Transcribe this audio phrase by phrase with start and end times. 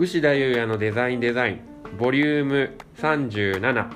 [0.00, 1.60] 牛田優也のデザインデザイン
[1.98, 3.90] ボリューム37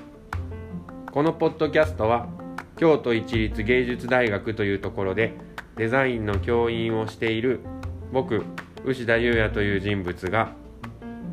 [1.11, 2.29] このポッドキャストは
[2.77, 5.33] 京都市立芸術大学というところで
[5.77, 7.61] デザインの教員をしている
[8.13, 8.45] 僕
[8.85, 10.53] 牛田優也という人物が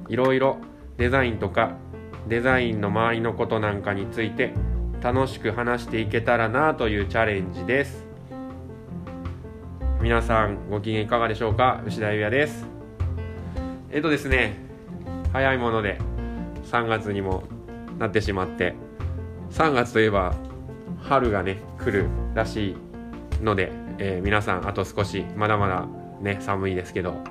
[0.07, 0.55] いろいろ
[0.95, 1.75] デザインとか
[2.29, 4.53] デザインの周りのことなんかについて
[5.01, 8.05] 楽しく話していけたらなというチャレンジです。
[10.01, 11.83] 皆さんご機嫌いかがでしょうか？
[11.85, 12.70] 牛田優也です。
[13.93, 14.55] えっとですね
[15.33, 15.99] 早いもので
[16.65, 17.43] 3月にも
[17.99, 18.73] なってしまって
[19.51, 20.33] 3月といえば
[21.01, 25.87] 春がね来るらしいので、えー、皆さんあと少しまだまだ
[26.21, 27.21] ね寒いですけど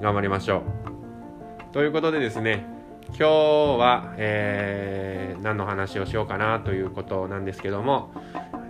[0.00, 0.62] 頑張りましょ
[1.70, 1.74] う。
[1.74, 2.64] ということでですね
[3.08, 3.24] 今日
[3.78, 8.10] は、えー、何の話をしようかなということなんですけども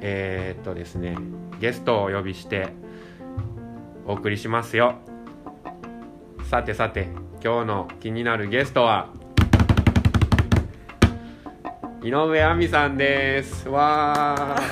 [0.00, 1.16] えー、っとですね
[1.60, 2.68] ゲストをお呼びして
[4.06, 5.09] お送りしますよ。
[6.50, 7.06] さてさて
[7.44, 9.08] 今日の気になるゲストは
[12.02, 13.68] 井上亜美さんです。
[13.68, 14.58] わ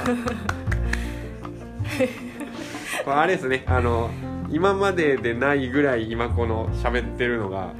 [3.04, 4.10] これあれですねあの
[4.50, 7.72] 今まででないぐらい今この喋ってるのが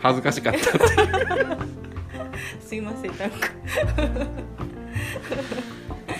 [0.00, 0.78] 恥ずかしかった、
[1.34, 1.58] はい、
[2.60, 3.48] すいませんなんか。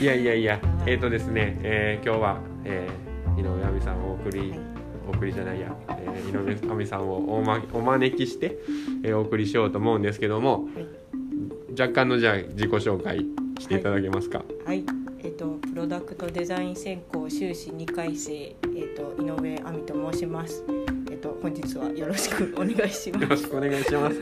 [0.01, 4.74] いやいやいやえっ、ー、とですね、えー、今日は、えー、井上亜美さんをお送り、はい、
[5.07, 8.59] お送りじゃないや、えー、井上亜美さんをお,、ま、お招きして、
[9.03, 13.25] えー、お送りしようと思うんですけども、はい、若干のじゃあ自己紹介
[13.59, 14.39] していただけますか？
[14.39, 14.85] はい、はい
[15.25, 18.55] えっと、プロダクトデザイン専攻修士2回生、えっ
[18.95, 20.63] と、井上亜美と申します。
[21.11, 23.23] えっと、本日はよろしくお願いします。
[23.23, 24.17] よろしくお願いします。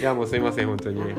[0.00, 1.16] いや、もうすいません、本当にね。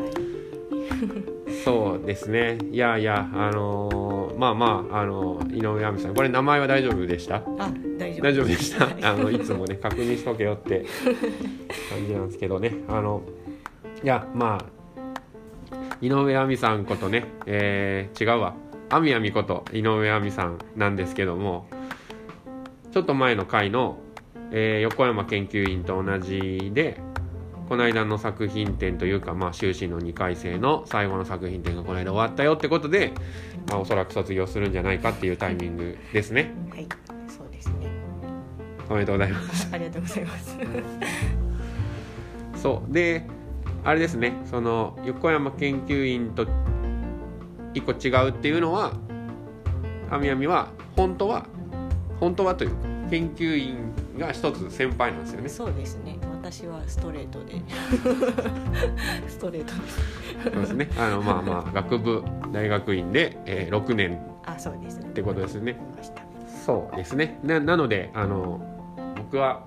[1.65, 2.57] そうですね。
[2.71, 7.43] いやいや、あのー、まあまあ、あの井上亜美さん、これ名前は大丈夫でした？
[7.59, 7.69] あ、
[7.99, 8.06] 大。
[8.21, 9.09] 大丈夫でした。
[9.09, 10.85] あの、いつもね、 確認しとけよって
[11.89, 12.73] 感じなんですけどね。
[12.87, 13.21] あの。
[14.03, 14.77] いや、まあ。
[15.99, 18.53] 井上亜美さんことね、えー、違うわ。
[18.89, 21.67] あみあみこと井上亜美さんなんですけども
[22.91, 23.97] ちょっと前の回の、
[24.51, 27.01] えー、横山研究員と同じで
[27.67, 33.11] この間の作品展というか、まあ、修士の2回生の最後の作品展がこの間終わったよってことで、
[33.69, 36.53] まあ、おそらく卒業するんじゃないかっていうタイミングですね。
[36.69, 37.16] はい、そうですね。
[38.89, 39.69] おめでとうございます。
[39.71, 40.57] ありがとうございます。
[42.61, 42.93] そう。
[42.93, 43.25] で
[43.83, 44.33] あれですね。
[44.45, 46.45] その横山研究員と
[47.73, 48.93] 一個違うっていうのは
[50.09, 51.45] あみあみは本当は
[52.19, 52.75] 本当はというか
[53.09, 53.77] 研究員
[54.17, 55.49] が一つ先輩なんですよね。
[55.49, 56.17] そうですね。
[56.41, 57.61] 私はストレートで。
[59.27, 59.89] ストレートで。
[59.89, 60.89] すそうですね。
[60.97, 65.77] あのまあまあ学部大学院で、えー、6年あそうです、ね、ってことですね。
[66.65, 67.39] そうですね。
[67.43, 68.59] ななのであの
[69.29, 69.61] 僕は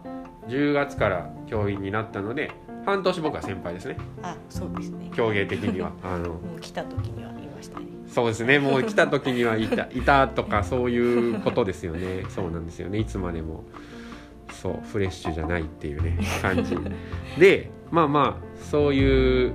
[0.48, 2.50] 10月から教員になったので
[2.86, 3.98] 半年僕は先輩ですね。
[4.22, 5.10] あそうですね。
[5.14, 5.92] 競芸的には。
[6.02, 6.30] あの。
[6.30, 7.86] もう来た時にはいましたね。
[8.06, 8.58] そうですね。
[8.58, 12.24] もう来た時にはいたいたとかそういうことですよね。
[12.30, 12.98] そうなんですよね。
[12.98, 13.64] いつまでも。
[14.50, 16.76] そうフレッシュじゃないっていうね感じ。
[17.38, 19.52] でまあまあそういう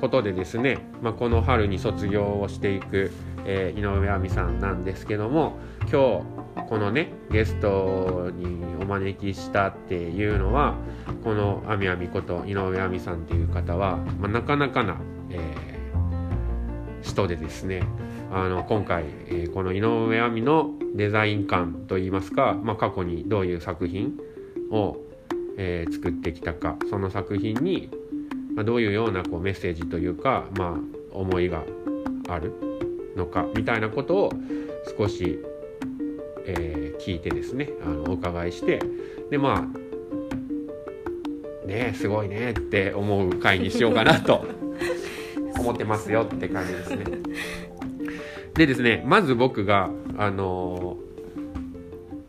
[0.00, 3.12] ことでですね、まあ、この春に卒業をしていく、
[3.44, 5.58] えー、井上亜美さんなんですけども
[5.90, 10.76] 今日このねゲストにお招きしたっていうのは
[11.24, 14.98] この亜美亜美こと井上亜美さんっていう方は、まあ、なかなかな、
[15.30, 17.82] えー、人でですね
[18.32, 24.18] あの今回、えー、この井上亜美のデザイン感といいますか、まあ、過去にどういう作品
[24.70, 24.96] を、
[25.58, 27.90] えー、作ってきたかその作品に、
[28.54, 31.62] まあ、どういうようなこうメッセージというか、まあ、思いが
[32.28, 32.52] ある
[33.16, 34.32] のかみたいなことを
[34.98, 35.38] 少し、
[36.46, 38.80] えー、聞いてですねあのお伺いして
[39.30, 39.68] でま
[41.64, 44.44] あねすごいねって思う回にしようかなと
[45.58, 47.04] 思ってますよって感じですね。
[48.54, 50.96] でですねまず僕があの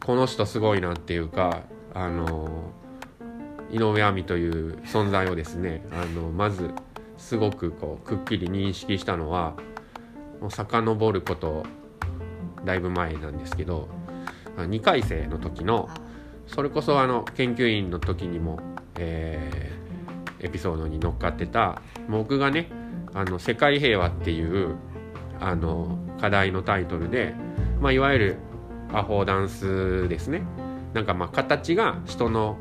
[0.01, 6.69] ー、この人すごいなっていうかあのー、井上亜美という存在をですねあのまず
[7.17, 9.55] すごくこうくっきり認識したのは
[10.39, 11.63] もう遡ること
[12.65, 13.87] だいぶ前なんですけど
[14.57, 15.89] 2回生の時の
[16.47, 18.59] それこそあの研究員の時にも、
[18.97, 22.69] えー、エピソードに乗っかってた僕がね
[23.13, 24.75] あの世界平和っていう
[25.39, 27.33] あの課題のタイトルで、
[27.79, 28.37] まあ、いわゆる
[28.91, 30.43] アホダンスですね。
[30.93, 32.57] なんかまあ形が人の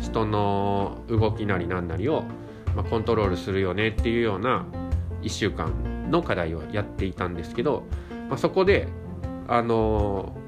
[0.00, 2.22] 人の動きなりなんなりを、
[2.76, 4.64] まあ、コントロールするよねっていうような
[5.22, 7.84] 1週間の課題をやっていたんですけど、
[8.28, 8.88] まあ、そこで
[9.48, 10.32] あの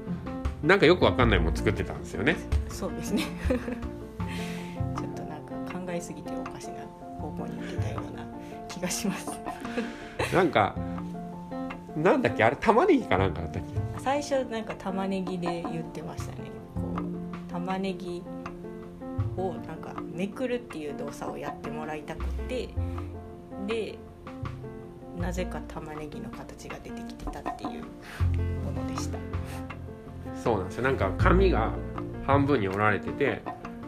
[0.63, 2.35] なんかよくわかんないもの作ってたんですよね。
[2.69, 3.23] そうですね。
[3.49, 6.81] ちょっとなんか考えすぎておかしな
[7.19, 8.25] 方向に行ってたような
[8.67, 9.31] 気がします。
[10.33, 10.75] なんか
[11.95, 12.43] なんだっけ？
[12.43, 13.69] あれ玉ねぎかなんかだったっけ？
[13.99, 16.49] 最初なんか玉ねぎで言ってましたね。
[16.75, 18.23] こう玉ねぎ
[19.37, 22.69] をなんかめくるっていう動作をやってもらいたくて
[23.65, 23.97] で
[25.19, 27.69] なぜか玉ねぎの形が出てきてたっていう
[28.63, 29.17] ものでした
[30.35, 31.73] そうなんですよなんか紙が
[32.25, 33.41] 半分に折られてて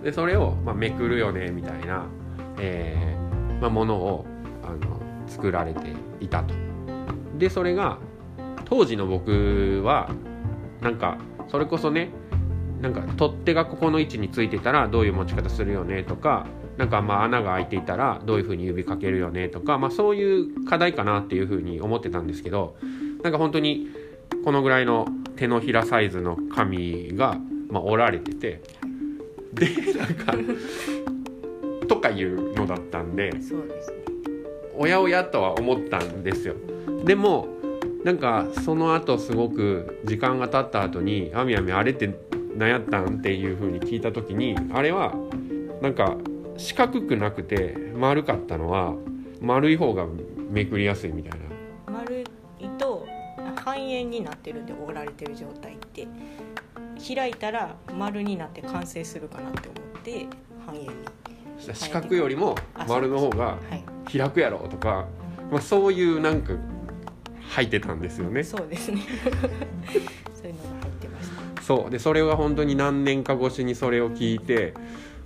[0.04, 2.06] でそれを、まあ、めくるよねみたいな、
[2.60, 4.26] えーまあ、ものを
[4.64, 6.54] あの作られていたと。
[7.38, 7.98] でそれが
[8.66, 10.12] 当時の僕は
[10.82, 11.18] なんか
[11.48, 12.10] それこそね
[12.82, 16.46] なんか取っ手がここの位置についてたらどういう持ち方するよねとか
[16.78, 22.76] なんかまあ穴が開いていたらどういうふうに指かけるよねとか、まあ、そういう課題かなっていうふうに思ってたんですけど
[23.24, 23.88] なんか本当に
[24.44, 25.08] このぐらいの
[25.44, 27.38] 手のひらサイズの紙が、
[27.70, 28.62] まあ、折られてて
[29.54, 30.34] でなんか
[31.90, 33.98] とかいうのだったんでそうですね
[34.74, 36.56] おやおやとは思ったんですよ
[37.04, 37.50] でも
[38.06, 42.10] なんかその後すごく時間が経った後に「あみあみあれって
[42.58, 45.14] 何やったん?」っていう風に聞いた時にあれは
[45.82, 46.16] なんか
[46.56, 48.94] 四角くなくて丸かったのは
[49.42, 50.08] 丸い方が
[50.50, 51.53] めくりやすいみたいな
[53.64, 56.08] 半円になってるんで折られてる状態って
[57.16, 60.28] 開いたら丸になって完成するかなって思って
[60.66, 60.90] 半円に
[61.74, 62.56] 四角よりも
[62.88, 63.84] 丸の方がはい。
[64.12, 65.08] 開くやろとか、
[65.52, 66.54] まあ、そういうなんか
[67.50, 68.44] 入ってたんですよね。
[68.44, 69.02] そうですね。
[70.34, 71.62] そういうのが入ってました。
[71.62, 71.90] そう。
[71.90, 74.74] でそれが本当に何年か越しにそれを聞いて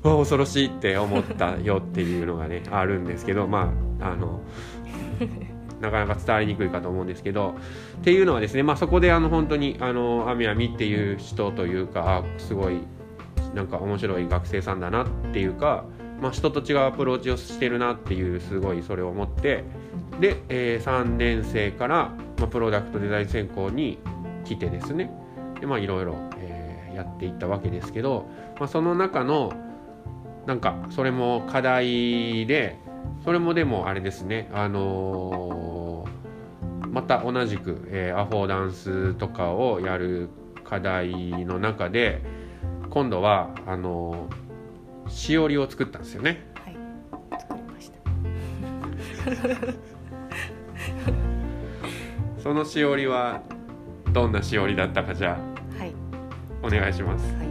[0.04, 4.42] わあ恐ろしいって思ったよっていうのがねあるんですけどまああの
[5.82, 7.56] なかなか伝わりにくいかと思うんですけど
[8.00, 12.80] っていうのはですね、まあ、そこであの本当にあのアミアミっていう人というかすごい
[13.54, 15.86] なんか面白い学生さんだなっていうか、
[16.22, 19.64] まあ、人と違うアプローチをしてるなっていうすごいそれを思って
[20.20, 24.00] で、えー3年生から、まあ、プロダクトデザイン専攻に
[24.46, 25.12] 来てですね
[25.60, 26.58] でまあいろいろ、えー
[26.98, 28.26] やっていったわけですけど、
[28.60, 29.54] まあ、その中の
[30.48, 32.80] なんかそれも課題で
[33.24, 34.50] それもでもあれですね。
[34.54, 36.18] あのー
[36.90, 40.30] また同じく、えーアフォーダンスとかをやる
[40.64, 41.12] 課題
[41.46, 42.24] の中で
[42.90, 46.46] 今度はあのーしおりを作ったんですよね。
[46.56, 46.78] はい。
[47.40, 48.00] 作りました。
[52.42, 53.42] そのしおりは
[54.14, 55.38] どんなしおりだったかじゃ
[55.78, 55.94] はい。
[56.64, 57.34] あお願いします。
[57.36, 57.48] はい。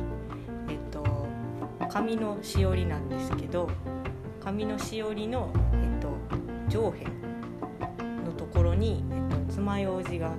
[0.71, 1.05] えっと
[1.91, 3.69] 紙のしおりなんですけど
[4.47, 6.09] 紙のしおりの、えっと、
[6.69, 7.05] 上辺
[8.25, 10.31] のところに、えっと、爪楊枝が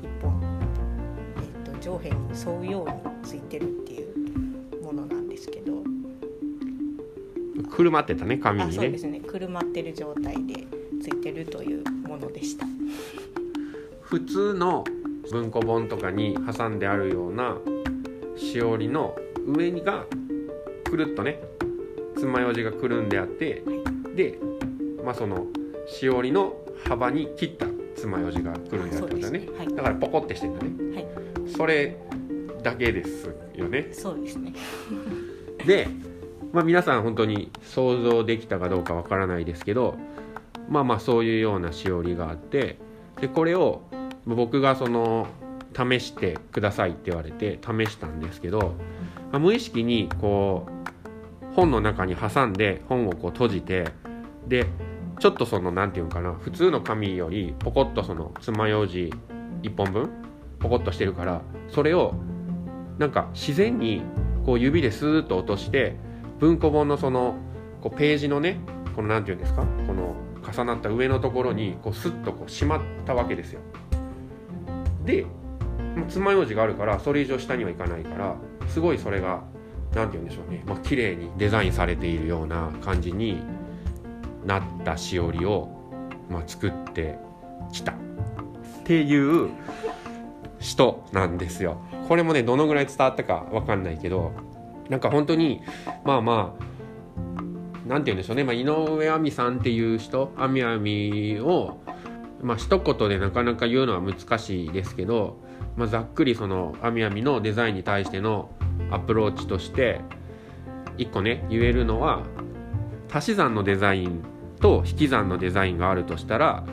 [0.00, 0.40] 1本、
[1.36, 5.82] えっと、上辺に沿うようについてるっていうものなんですけど。
[7.70, 8.72] くるまってたね紙にね。
[8.74, 9.20] あそうですね。
[9.20, 10.66] くるまってる状態で
[11.02, 12.64] ついてるというものでした。
[14.00, 14.82] 普通の
[15.30, 17.58] 文庫本とかに挟んであるような
[18.34, 19.14] しおりの
[19.46, 20.06] 上にが
[20.84, 21.38] くるっとね
[22.22, 23.64] 爪楊枝がくるんであって
[24.14, 24.38] で、
[25.04, 25.46] まあ、その
[25.88, 26.54] しおりの
[26.88, 27.66] 幅に切った
[27.96, 29.48] 爪楊枝がくるんであったんだよねね。
[29.58, 29.74] はい。
[29.74, 30.94] だからポコってしてんだね。
[30.94, 31.06] はい。
[31.50, 31.96] それ
[32.62, 33.88] だけですよね。
[33.92, 34.52] そうですね。
[35.66, 35.88] で、
[36.52, 39.96] まあ、皆さん本当に想像できたかどうかわからないですけど
[40.68, 42.78] まあまあそういうようなしおりがあって
[43.20, 43.82] でこれを
[44.26, 45.26] 僕がその
[45.74, 48.74] 試してくださいって言われて試したんですけど、
[49.30, 50.71] まあ無意識にこう
[51.54, 53.86] 本の中に挟んで本をこう閉じて
[54.48, 54.66] で
[55.20, 59.16] ちょっとその何て言うのかな普通の紙よりポコッとその爪楊枝
[59.62, 60.10] 1本分
[60.58, 62.14] ポコッとしてるからそれを
[62.98, 64.02] なんか自然に
[64.44, 65.96] こう指でスーッと落として
[66.38, 67.36] 文庫本のその
[67.80, 68.58] こうページのね
[68.96, 73.60] このなんて言うんですかこの重なった上のところにこうスッとこうしまったわけですよ。
[75.04, 75.26] で
[76.08, 78.36] 爪楊枝があるからそれ以上下にはいかないから
[78.68, 79.42] すごいそれが
[79.94, 83.42] なんて言うんでしょうね、まあ綺麗にデザインされているような感じに
[84.44, 85.68] なったしおりを、
[86.30, 87.18] まあ、作って
[87.72, 87.92] きた。
[87.92, 87.94] っ
[88.84, 89.50] ていう
[90.58, 91.80] 人なんですよ。
[92.08, 94.32] これもねどのぐらい伝わったかわかんないけど
[94.88, 95.62] なんか本当に
[96.04, 101.80] まあまあなんて言うんでしょうね、まあ、井上亜美さんっていう人亜美亜美を
[102.42, 105.38] まあ一言でなかなか言うのは難しいですけど、
[105.76, 108.50] まあ、ざっくりその亜美亜美のデザインに対しての
[108.90, 110.00] アプローチとして
[110.98, 112.22] 一個ね言えるのは
[113.12, 114.22] 足し算のデザイン
[114.60, 116.64] と引き算のデザインがあるとしたら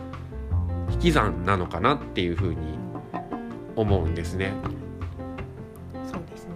[0.92, 2.80] 引き算なのかなっていうふうに
[3.76, 4.54] 思うんですね。
[6.06, 6.54] そうですね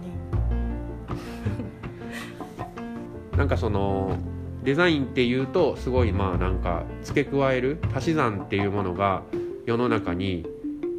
[3.36, 4.16] なんかその
[4.62, 9.22] デザインっていうとすごいまあなんか付け加える足し算っていうものが
[9.66, 10.46] 世の中に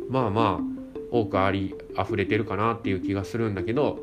[0.10, 0.76] まあまあ
[1.12, 4.00] 多くあり溢れてるかなっていう気がするんだけど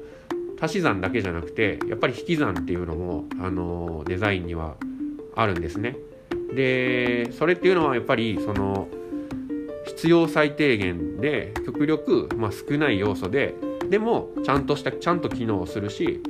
[0.62, 4.76] 足し算だけじゃなくてやっぱり引き算っていうのも、あのデザインには
[5.34, 5.96] あるんですね。
[6.54, 8.86] でそれっていうのはやっぱりその
[9.86, 13.54] 必要最低限で極力、まあ、少ない要素で
[13.88, 16.22] でもちゃんとしたちゃんと機能するし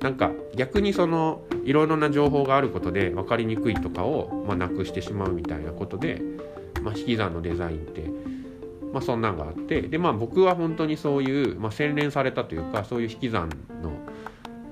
[0.00, 6.20] なんか逆にそのいろいろな情報があることで分かりにくいとかを、まあ、なくしてしまうみたいなことで、
[6.82, 8.02] まあ、引き算のデザインって、
[8.92, 13.48] まあ、そんなんがあってでまあ僕は本当にそういう、まあ、洗練されたというかそういう引き算
[13.82, 13.92] の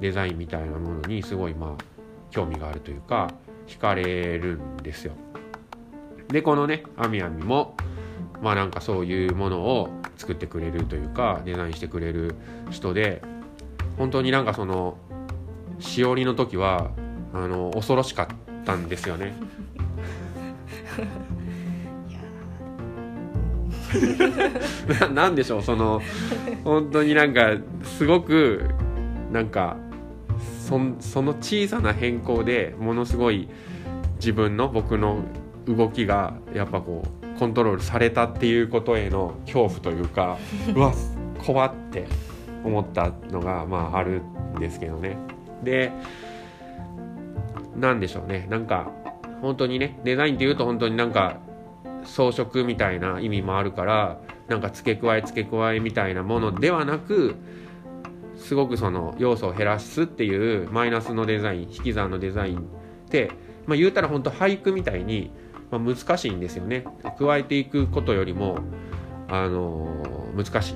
[0.01, 1.85] デザインみたいなものにすごいまあ
[2.31, 3.33] 興味があるというか
[3.67, 5.13] 惹かれるんですよ。
[6.29, 7.75] でこのねあみあみも
[8.41, 12.35] まあなんかそういうものを作ってくれるというかデザインしてくれる
[12.71, 13.23] 人で
[13.99, 14.97] 本当になんかその
[15.79, 16.91] しおりの時は
[17.33, 18.27] あの恐ろしかっ
[18.65, 19.35] たんですよね。
[25.01, 26.01] ななんでしょうその
[26.65, 28.65] 本当になんかすごく
[29.33, 29.77] なんか
[30.61, 33.49] そその小さな変更でものすごい
[34.17, 35.23] 自分の僕の
[35.67, 40.39] 動きがやっぱこうコントロールされたっていうことへの恐怖というか
[40.75, 40.93] うわ
[41.45, 42.07] 怖って
[42.65, 44.23] 思ったのがまあある
[44.57, 45.17] んですけどね。
[45.63, 45.91] で
[47.77, 48.91] なんでしょうねなんか
[49.41, 51.39] 本当にねデザインっていうと本当になんか
[52.05, 57.37] 装飾みたいな意味もあるからなんか付け加え付け加えみたいなものではなく
[58.37, 62.63] すごくその要素を減らすっていうマイナスのデザイン引き算のデザインっ
[63.09, 63.31] て、
[63.67, 65.31] まあ、言うたら本当俳句みたいに、
[65.71, 66.85] ま、難しいんですよね。
[67.19, 68.59] 加えていくことよりも、
[69.29, 70.75] あのー、難しい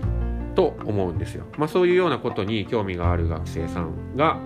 [0.55, 4.39] と思うんですよ、まあ、そういうようなことに興味がある学生さんが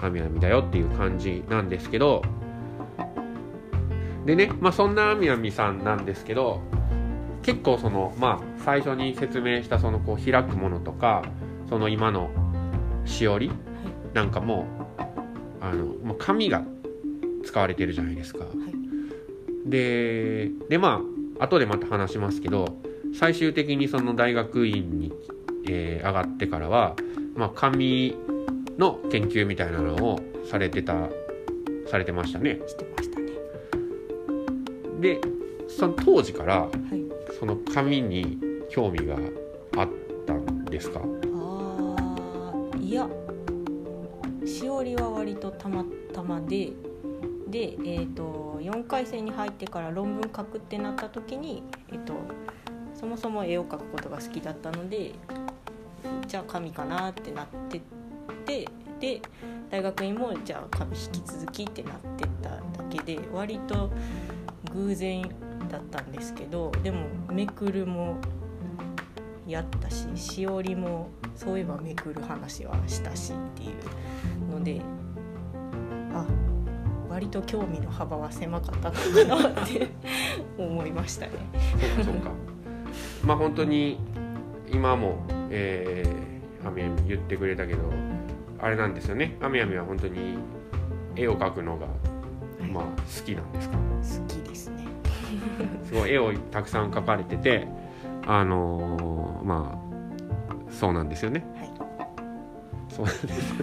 [0.00, 2.22] あみあみだよっていう感じなんですけど
[4.24, 6.60] でね、まあ、そんなあみあみさんなんですけど
[7.42, 11.22] 結構そのまあ最初に説明したそのこう開くものとか
[11.68, 12.30] その今の
[13.04, 13.50] しおり
[14.14, 14.66] なんかも
[15.60, 16.64] あのもう紙が
[17.44, 18.44] 使われてるじゃないですか。
[18.44, 18.50] は
[19.66, 21.02] い、ででま
[21.38, 22.78] あ後でまた話しますけど
[23.18, 25.12] 最終的にその大学院に、
[25.68, 26.96] えー、上がってからは、
[27.34, 28.16] まあ、紙
[28.78, 31.08] の研究みたいなのをされてた
[31.86, 32.60] されてましたね。
[32.66, 33.03] してましたね。
[35.04, 35.20] で
[35.68, 36.72] その当時から、はい、
[37.38, 38.38] その紙に
[38.70, 39.16] 興味が
[39.76, 39.88] あっ
[40.26, 41.02] たんですか？
[41.02, 41.96] あ
[42.80, 43.06] いや
[44.46, 45.84] しおりは割とたま
[46.14, 46.72] たまで
[47.48, 52.14] で、えーと、4回生に入ってから論文書くってなった時に、えーと
[52.94, 55.12] そもそも絵を描くことが好きだったので
[56.26, 57.80] じゃあ紙かなってなってっ
[58.46, 58.66] て
[58.98, 59.20] で
[59.70, 63.90] 大学院もじゃあ紙引き続きってなってただけで割と
[64.74, 65.22] 偶然
[65.70, 68.16] だったんですけどでもめくるも
[69.46, 73.66] やったししおりもそういえばめくる話はしたしってい
[74.48, 74.80] うので
[76.12, 76.24] あ
[77.08, 79.88] 割と興味の幅は狭かったのかなって
[80.58, 81.32] 思いましたね。
[82.04, 82.30] そうか
[83.24, 83.98] まあ本当に
[84.72, 85.18] 今も、
[85.50, 87.80] えー、アミアミ言ってくれたけど
[88.58, 89.36] あれなんですよね。
[89.42, 90.36] あみあみは本当に
[91.16, 91.86] 絵を描くのが、
[92.72, 93.76] まあ、好きなんですか？
[94.04, 94.84] 好きですね。
[95.84, 97.66] すごい絵をたくさん描かれてて
[98.26, 99.78] あのー、まあ
[100.70, 101.70] そうなんですよね、はい、
[102.88, 103.54] そうなんです。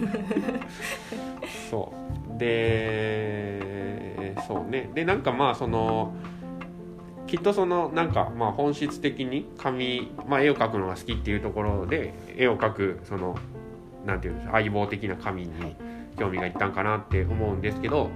[1.70, 1.92] そ
[2.36, 2.38] う。
[2.38, 4.90] でそうね。
[4.94, 6.14] でなんかまあその
[7.26, 13.36] きっとそのなんかまあ本質的に紙、まあ、絵を描くのが好きっていうところで絵を描くその
[14.04, 15.76] なんていうんですか相棒的な神に
[16.18, 18.10] 興味がいったんかなって思うんですけど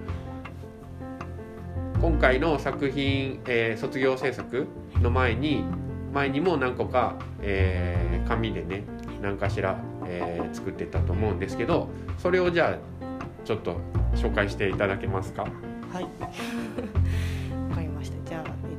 [2.01, 4.67] 今回の作品、えー、卒業制作
[5.01, 5.65] の前に
[6.13, 8.85] 前にも何個か、えー、紙でね
[9.23, 11.89] 何かしら、えー、作ってたと思うんですけど
[12.19, 13.81] それをじゃあちょっと
[14.15, 15.43] 紹介していただけますか？
[15.93, 16.05] はい。
[17.71, 18.17] わかりました。
[18.29, 18.77] じゃあ、えっ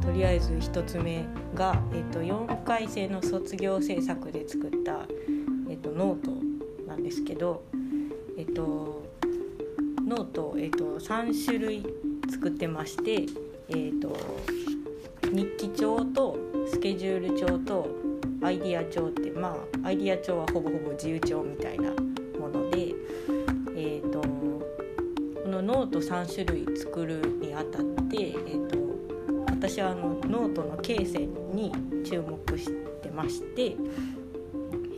[0.00, 5.06] と、とりあえず1つ目が、えっと、4回生の卒業制作で作った
[5.68, 6.30] えっと、ノート
[6.86, 7.64] なんですけど、
[8.38, 9.02] えっと、
[10.06, 11.84] ノート、えっと、3種類
[12.30, 13.26] 作ってまして、
[13.68, 14.16] えっと、
[15.30, 16.36] 日記帳と
[16.70, 17.88] スケジュール帳と
[18.42, 21.90] アイディア帳ってまあアイディア帳はほぼほぼ自由帳みたいな
[22.38, 22.94] もので、
[23.76, 28.78] えーと、このノート3種類作るにあたって、えーと、
[29.50, 31.72] 私はあのノートの罫線に
[32.04, 32.70] 注目し
[33.02, 33.76] てまして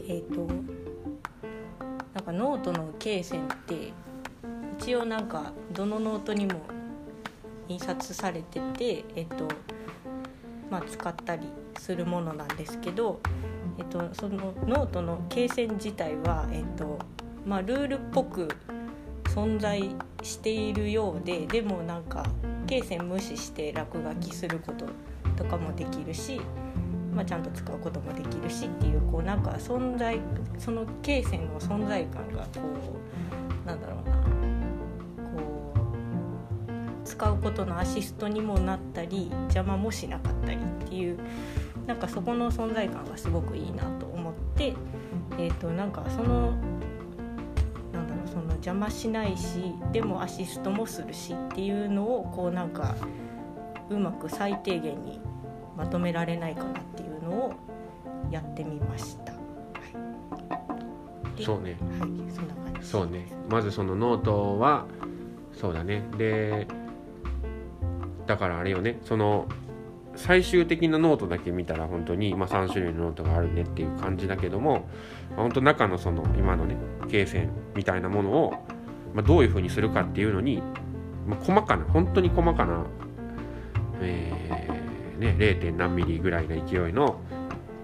[0.08, 0.48] えっ、ー、と
[2.14, 3.92] なんかノートの罫線って
[4.78, 6.60] 一応なんかどのノートにも
[7.68, 9.48] 印刷されてて、えっと
[10.70, 13.20] まあ、使ったりするものなんですけど、
[13.78, 16.98] えっと、そのノートの罫線自体は、えっと
[17.44, 18.48] まあ、ルールっぽく
[19.26, 22.24] 存在しているようででもなんか
[22.66, 24.86] 罫線無視して落書きすること
[25.36, 26.40] とかもできるし、
[27.14, 30.18] まあ、ちゃんと使うこともできるしっていうこうなんか存在
[30.58, 32.60] その罫線の存在感がこ
[33.64, 33.95] うなんだろ
[37.16, 41.18] 使うことのアシストにもなったり邪魔もしなかったりっていう
[41.86, 44.74] なんかそこの存在感がすごくいいなと思って、
[45.38, 46.52] えー、となんかその
[47.92, 52.94] なんだろうその邪魔しないしでもアシストもするしっていうのをこうなんか
[53.88, 55.18] うまく最低限に
[55.74, 57.54] まとめられないかなっていうのを
[58.30, 59.32] やってみました。
[59.32, 59.38] は
[61.38, 62.86] い、そうねはい、そんな感じ。
[62.86, 64.84] そうねまずそのノートは
[65.52, 66.66] そうだねで
[68.26, 69.46] だからあれよねその
[70.16, 74.88] 最終的なノートだけ見たら本当にまあ、3種類のノートがあるねっていう感じだけども、
[75.30, 78.52] まあ、本当中のその今のね罫線みたいなものを、
[79.14, 80.62] まあ、どういうふうにするかっていうのに、
[81.26, 82.86] まあ、細かな本当に細かな、
[84.00, 85.76] えーね、0.
[85.76, 87.20] 何ミリぐらいの勢いの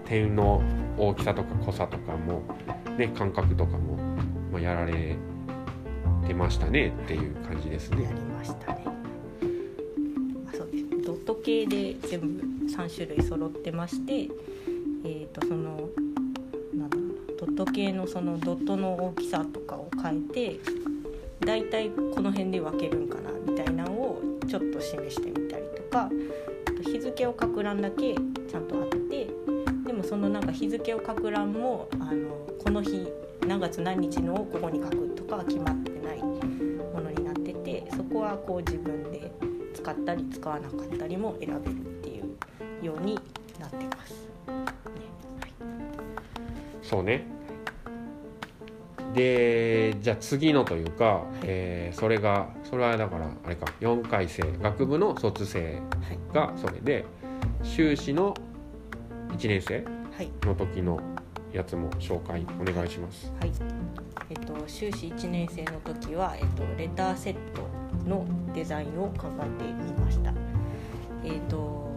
[0.05, 0.61] 点の
[0.97, 2.43] 大きさとか濃さとかも、
[2.97, 3.97] ね、感覚とかも、
[4.51, 5.15] まあ、やられ
[6.27, 8.11] てましたねっていう感じですねや。
[8.11, 8.92] りましたね。
[11.43, 15.89] 系で全部3種類揃ってまして、えー、とその
[16.73, 20.59] なんだろうドット系のそのドットの大きさとかを変えて
[21.45, 26.09] だいたいこの辺で分けるんかなみたいなのをちょっと示してみたりとか
[26.85, 29.27] 日付を書く欄だけちゃんとあって
[29.85, 33.07] でもそのなんか日付を書く欄もあのこの日
[33.45, 39.32] 何月何日のをここに書くとかは決まってないものになっててそこはこう自分で
[39.83, 43.19] 使ったり使わなかったりも選べるっていうように
[43.59, 44.13] なってます。
[46.81, 47.25] そうね。
[49.13, 55.79] でじゃあ次のというか、えーそれがそれはだからあれか4回生学部の卒生は
[56.13, 57.05] い、がそれで
[57.61, 58.33] 修士の
[59.29, 59.83] 1年生
[60.15, 60.31] はい。
[60.43, 60.99] の時の
[61.51, 63.31] やつも紹介お願いします。
[63.39, 63.51] はい。
[64.29, 70.33] えっと、修士1年生の時は、えっと、レターセットのデザインを考えてみました。
[71.23, 71.89] えっと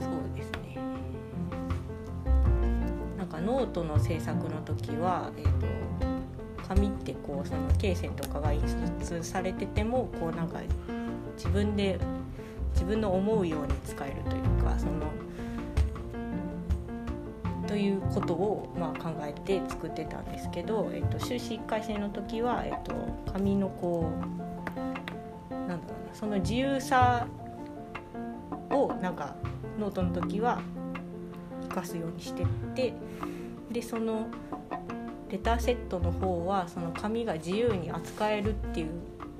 [0.00, 0.78] そうですね
[3.16, 8.62] なんかノートの制作の時は、えっと、紙ってこうその罫線とかが印
[9.00, 10.60] 刷されててもこうなんか
[11.36, 11.98] 自分で
[12.74, 14.92] 自分の思うように使えるというかその
[17.66, 22.94] ということをまあ考えて作ってたんですけど、えっと、修士1回生の時は、えっと、
[23.32, 24.45] 紙のこう
[26.18, 27.26] その自由さ
[28.70, 29.36] をなんか
[29.78, 30.62] ノートの時は
[31.68, 32.94] 生かすようにしてって
[33.70, 34.28] でその
[35.28, 38.88] レターセットの方はその紙が自由に扱えるっていう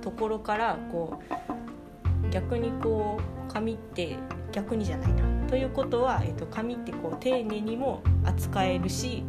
[0.03, 1.19] ところからこ
[2.25, 4.19] う逆にこう紙って
[4.53, 9.25] 逆にじゃないなということは、えっと紙ってこう丁寧にも扱えるし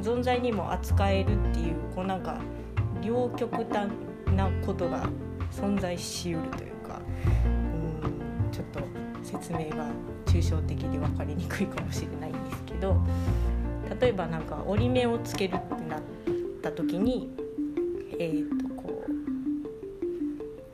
[0.00, 2.40] 存在にも扱えるっていうこうなんか
[3.02, 3.88] 両極端
[4.34, 5.08] なことが
[5.52, 6.77] 存在しうるという。
[8.02, 8.80] うんちょっと
[9.22, 9.90] 説明が
[10.26, 13.00] 抽象的で分かりにくいかもしれないんですけど
[14.00, 16.00] 例えばなんか折り目をつけるってなっ
[16.62, 17.30] た時に
[18.20, 19.04] えー、とこ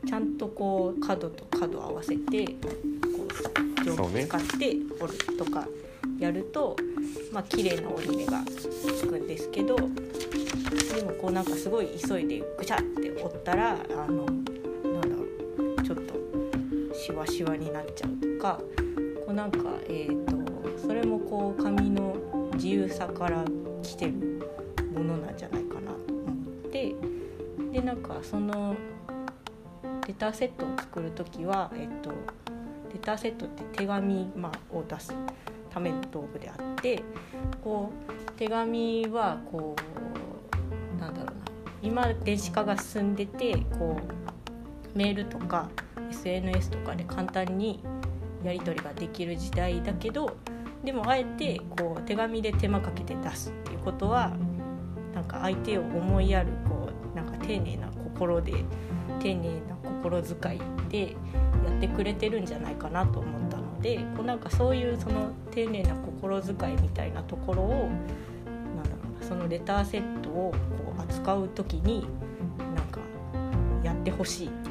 [0.02, 2.54] うちゃんとこう角と角を合わせてこ
[3.28, 5.68] う定そうね規使って折るとか
[6.18, 6.76] やると、
[7.32, 9.82] まあ綺麗な折り目がつくんですけどで
[11.02, 14.26] もこうなんかすごい急いでぐちゃって折ったらあの
[17.04, 18.58] シワシワになっちゃうとか
[19.26, 19.58] こうなんか
[19.90, 22.16] えー、とそれもこう紙の
[22.54, 23.44] 自由さから
[23.82, 24.40] 来てる
[24.94, 26.94] ものなんじゃないかなと思って
[27.72, 28.74] でなんかその
[30.08, 32.08] レターセットを作る時は、えっと、
[32.90, 35.14] レターセットって手紙、まあ、を出す
[35.68, 37.02] ための道具であって
[37.62, 39.76] こう手紙はこ
[40.96, 41.32] うなんだろうな
[41.82, 45.68] 今電子化が進んでてこうメールとか
[46.28, 47.80] SNS とかで簡単に
[48.42, 50.36] やり取りができる時代だけど
[50.84, 54.32] でもあえてこう手紙で手間かけて出すっていうことは
[55.14, 58.52] なんか相手を思いやるこうなんか丁寧な心で
[59.20, 60.60] 丁寧な心遣い
[60.90, 61.12] で
[61.64, 67.88] やってくれてるんじゃないかなと思ったのでこうなんかそういうその丁寧な心遣いみたいなところを
[68.44, 72.06] なんだろうなそのレターセットをこう扱う時に
[72.74, 73.00] なんか
[73.82, 74.63] やってほしい。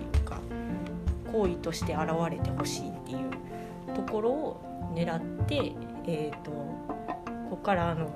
[1.33, 5.73] 行為として現れてほしいっていうところを狙って、
[6.05, 6.77] えーと、こ
[7.49, 8.11] こからあの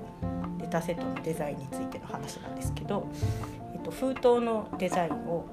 [0.59, 3.07] データセットのデザインについての話なんですけど、
[3.73, 5.45] えーと、封筒のデザインを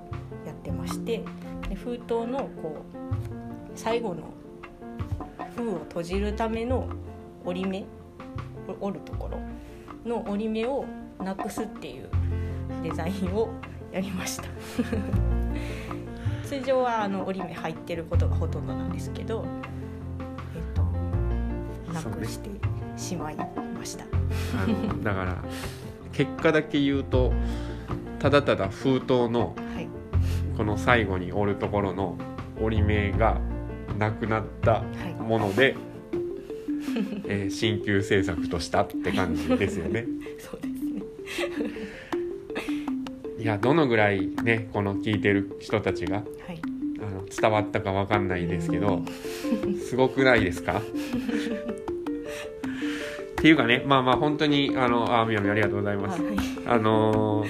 [0.44, 1.24] やってまして
[1.70, 4.24] で封筒のこう最後の
[5.57, 6.87] 封を閉じるための
[7.46, 7.85] 折り目
[8.81, 9.38] 折るところ
[10.05, 10.85] の折り目を
[11.18, 12.11] なくすっていう
[12.83, 13.48] デザインを
[13.90, 15.34] やりました。
[16.46, 19.44] 通常はあの折り目入ってることがほとんどなんですけど、
[20.54, 20.83] えっと、
[21.92, 22.50] なくして
[22.96, 24.04] しまいました。
[25.02, 25.37] だから
[26.12, 27.33] 結果だけ言うと
[28.18, 29.54] ただただ封筒の
[30.57, 32.16] この最後に折るところの
[32.61, 33.40] 折り目が
[33.98, 34.83] なくなった
[35.18, 35.74] もので、はい、
[37.26, 40.07] えー、新旧制作としたって感じですよね。
[40.38, 41.84] そうですね
[43.44, 46.26] いやどのぐらいねこの聞いてる人たちが、はい、
[46.98, 49.02] あの伝わったか分かんないですけど
[49.87, 50.78] すごくないですか？
[50.78, 50.83] っ
[53.37, 56.22] ていうかねまあまあ本当にあのあみやみありがとうございます。
[56.22, 57.48] はい、あのー、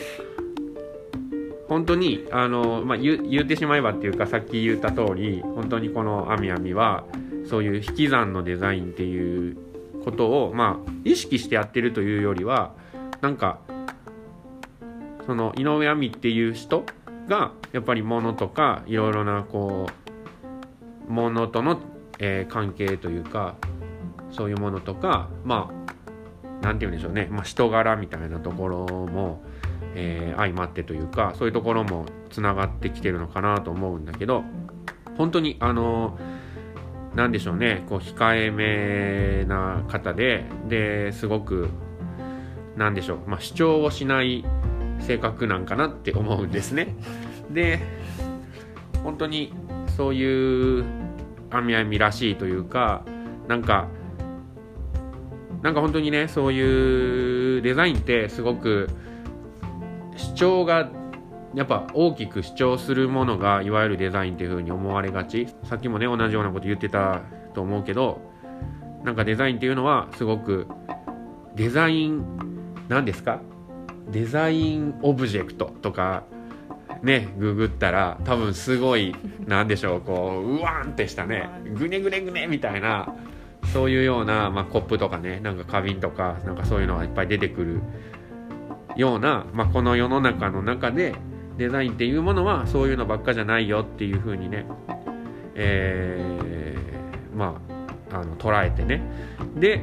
[1.68, 7.04] 本当にあのー、まあ言言ってしまえばっていうかさっき言った通り本当にこのあみあみは
[7.44, 9.56] そういう引き算のデザインっていう
[10.04, 12.72] ことをまあ意識してやってるというよりは
[13.20, 13.60] なんか
[15.26, 16.84] その井上亜美っていう人
[17.28, 19.86] がやっぱり物とかいろいろなこ
[21.08, 21.80] う物との、
[22.18, 23.56] えー、関係というか
[24.30, 25.84] そういうものとかまあ
[26.62, 29.42] 何て言うんでしょうね、まあ、人柄みたいなところも、
[29.94, 34.44] えー、相まってというかそういうところもつながってきてるのかなと思うんだけど
[35.16, 36.18] 本当にあの
[37.14, 37.84] 何でしょうね。
[37.88, 41.68] こう控えめな方でですごく
[42.76, 44.44] 何でしょう、まあ、主張をしない
[45.00, 46.94] 性格なんかなって思うんですね。
[47.50, 47.80] で
[49.02, 49.52] 本当に
[49.96, 50.84] そういう
[51.50, 53.04] あみあみらしいというか
[53.48, 53.88] なんか
[55.62, 58.88] なんか本当にねそういうデザインってすごく
[60.16, 60.90] 主張が
[61.54, 67.22] やっぱ大きく主張するものがいわゆるデザインっていう風に思われがちさっきもね同じようなこと言ってた
[67.54, 68.20] と思うけど
[69.04, 70.66] なんかデザインっていうのはすごく
[71.54, 72.24] デザイン
[72.88, 73.40] 何ですか？
[74.10, 76.24] デザインオブジェクトとか
[77.02, 79.14] ねググったら多分すごい
[79.46, 81.48] なんでしょうこううわんってしたね。
[81.74, 83.14] ぐねぐねぐねみたいな
[83.72, 87.80] そういうような、まあ、コップとかねなんか花瓶とかなんかそういうのがいっぱい出てくる
[88.96, 91.14] ような、まあ、この世の中の中で
[91.56, 94.66] デザインっていうものはそういうのばっかじゃないよっていうふうにね、
[95.54, 97.60] えー、ま
[98.10, 99.02] ああの捉えてね。
[99.56, 99.82] で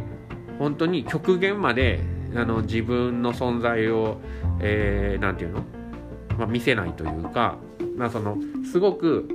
[0.60, 2.00] 本当に極限まで
[2.36, 4.20] あの自分の存在を
[4.60, 5.64] 何、えー、て言うの、
[6.38, 7.58] まあ、見せないというか、
[7.98, 8.38] まあ、その
[8.72, 9.28] すごく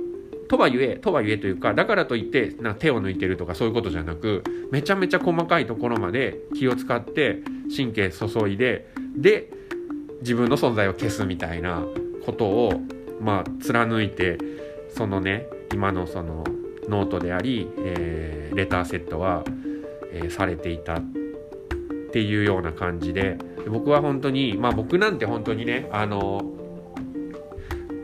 [0.47, 7.39] とはいえとはいえというかだからといってな手を抜いてるとかそういうことじゃなくめちゃめちゃ細かいところまで気を使って
[7.75, 9.51] 神経注いでで
[10.21, 11.83] 自分の存在を消すみたいな
[12.25, 12.71] ことを
[13.21, 14.37] まあ貫いて
[14.89, 16.43] そのね今のその
[16.87, 19.43] ノートであり、えー、レターセットは、
[20.11, 21.01] えー、されていた
[22.07, 23.37] っていうような感じで
[23.69, 26.41] 僕は本当にまあ僕なんて本当にねあの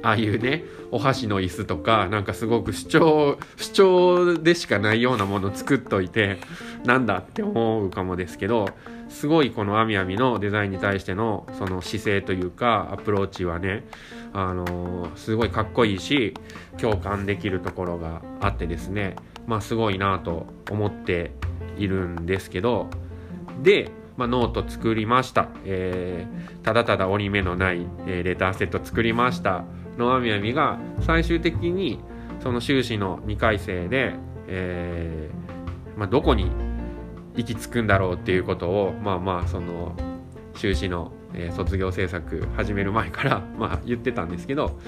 [0.04, 6.38] ああいうねお箸の椅子とかなんかすごく主張主張でしかないようなもの作っといて
[6.86, 8.70] なんだって思うかもですけど
[9.08, 13.86] すごいこのあみあみのデザインに対してのその姿勢というかアプローチはね
[14.34, 16.34] あのすごいかっこいいし
[16.78, 19.16] 共感できるところがあってですね
[19.48, 21.32] まあすごいなと思って
[21.78, 22.90] いるんですけど
[23.62, 29.66] で、まあ、ノート作りました、えー、ただただ折り目のない、えー、レターセット作りました。
[29.98, 32.00] のあみあみが最終的に
[32.42, 34.16] その修士の2回生で、
[34.48, 36.52] えーまあ、どこに
[37.36, 39.96] 行き着くんだろうっていうことをまあまあその
[40.56, 44.80] 修士の、えー、卒業制作始める前から、 まあ、言ってたんですけど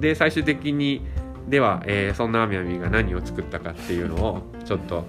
[0.00, 1.02] で最終的に
[1.48, 5.04] では、えー、そんなあみあみが何を作ったかっていうのをちょっと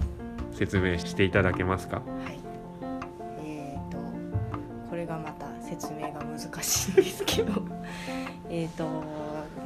[0.52, 1.98] 説明していただけますか？
[1.98, 2.37] はい。
[6.68, 7.64] しいんですけど
[8.50, 8.86] えと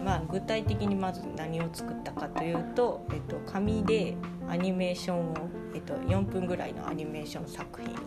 [0.04, 4.16] まあ具体的にまず何を作ったかというと、えーと、紙で
[4.48, 5.34] アニメーションを、
[5.76, 7.98] えーと、4分ぐらいのアニメーション作品を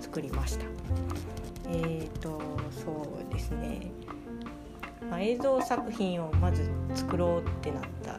[0.00, 0.66] 作りました。
[1.68, 3.90] えーとそうですね、
[5.10, 8.14] まあ、映像作品をまず作ろうってなった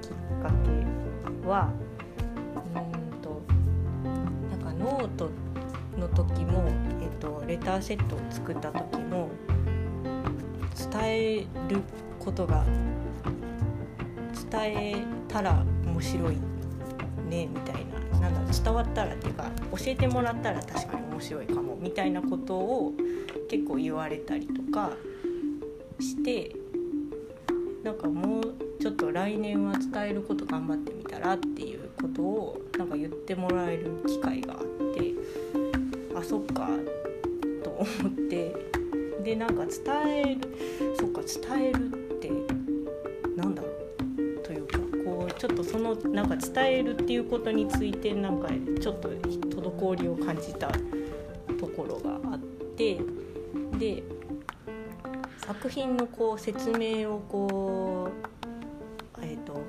[0.00, 0.50] きっか
[1.42, 1.70] けは
[2.74, 3.42] うんと
[4.48, 5.30] なんかノート
[5.98, 6.64] の時も
[7.20, 9.28] とレターセットを作った時も
[10.92, 11.82] 伝える
[12.18, 12.64] ことが
[14.50, 14.96] 伝え
[15.28, 16.36] たら面白い
[17.28, 18.00] ねみたいな。
[18.20, 22.92] なんだ伝わったらっていうか教えてもらったら確かに面白いかもみたいなことを
[23.48, 24.90] 結構言われたりとか
[25.98, 26.54] して
[27.82, 28.42] なんかもう
[28.80, 34.58] ちょっと来年は伝えること頑張ってみたらっていうことをなんか言ってもらえる機会があっ
[34.94, 35.14] て
[36.14, 36.68] あそっか
[37.80, 38.54] 思って
[39.22, 40.40] でなんか伝える
[40.98, 42.30] そっか伝えるって
[43.36, 48.48] なんだろうというかこうちょっとそのなんか伝えるっていうことについてなんか
[48.80, 50.68] ちょっと滞りを感じた
[51.58, 52.38] ところがあっ
[52.76, 52.98] て
[53.78, 54.02] で
[55.38, 58.30] 作品のこう説明をこう
[59.22, 59.62] えっ、と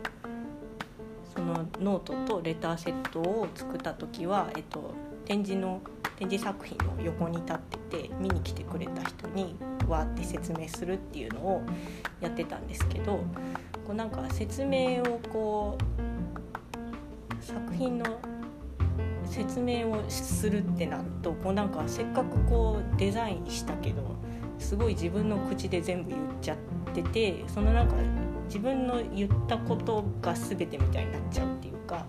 [1.36, 4.94] そのノートとレターセットを作った時は、えっと、
[5.26, 5.82] 展示の
[6.18, 7.58] 展示作品の横に立っ
[7.92, 9.56] て見に来てくれた人に
[9.88, 11.62] わーって説明するっていうのを
[12.22, 13.18] やってたんですけど
[13.86, 18.06] こうなんか説明をこう作品の
[19.26, 24.04] 説明をするってなるとこうなんかせっかくこうデザインしたけど
[24.60, 26.58] すごい自分の口で全部言っちゃっ
[26.94, 27.96] ててそのなんか
[28.46, 32.06] 自分の言ったことが全てみたいになっちゃうっていうか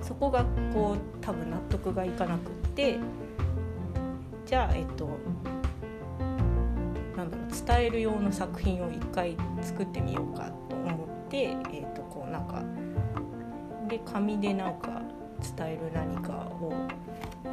[0.00, 2.98] そこがこう多分納得がいかなくって
[4.50, 5.08] じゃあえっと
[7.16, 12.64] なんだろう伝える用の作品を一回作ってみようかと思ってえっとこうなんか
[13.88, 15.02] で紙でなんか
[15.56, 16.72] 伝える何かを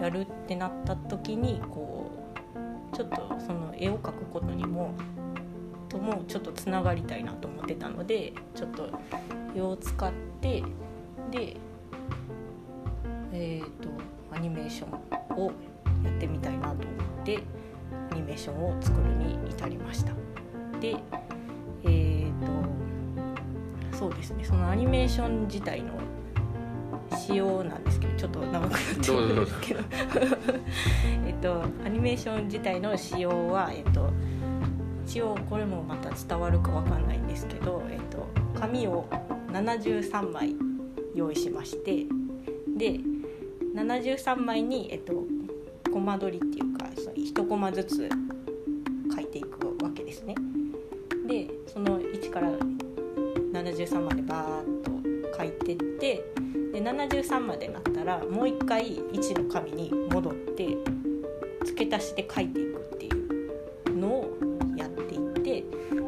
[0.01, 2.09] やるってなった時にこ
[2.91, 4.95] うちょっとその絵を描くことにも
[5.89, 8.89] ともちょっとつながりたいなと思ってたのでちょっと
[9.55, 10.63] 絵を使って
[11.29, 11.57] で
[13.33, 13.89] えっ、と
[14.35, 15.51] アニメーションを
[16.07, 16.81] ってみたいなと思
[17.21, 17.39] って
[18.11, 20.13] アニメーションを作るに至りました。
[20.79, 20.95] で
[21.83, 24.43] えっ、とそうですね。
[24.43, 25.93] そのアニメーション自体の
[27.15, 29.81] 仕様なんですけどちょっと長くなっちゃうんですけど。
[31.25, 34.09] えっとアニメーション自体の仕様はえっと
[35.05, 38.27] 一応これもまた伝わるかわかんないんですけど、えっと、
[38.59, 39.07] 紙を
[39.53, 40.53] 73枚
[41.15, 42.05] 用意しまして。
[42.77, 42.99] で
[43.75, 45.13] 73枚に、えっと、
[45.97, 48.07] コマ取りっていうかその1コマずつ
[49.15, 50.35] 書いていくわけですね。
[51.27, 56.23] でその1から73までバーッと書いてって
[56.71, 60.77] で73までなったらもう一回1の紙に戻って
[61.65, 63.09] 付け足して書いていくってい
[63.91, 64.37] うのを
[64.77, 65.63] やっていって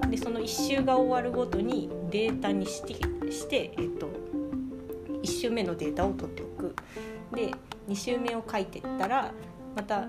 [0.08, 2.94] でその1周が終わるごとにデータにして
[3.32, 4.08] して、えっと、
[5.24, 6.76] 1周目のデータを取っておく
[7.34, 7.52] で
[7.88, 9.34] 2周目を書いてったら
[9.76, 10.06] また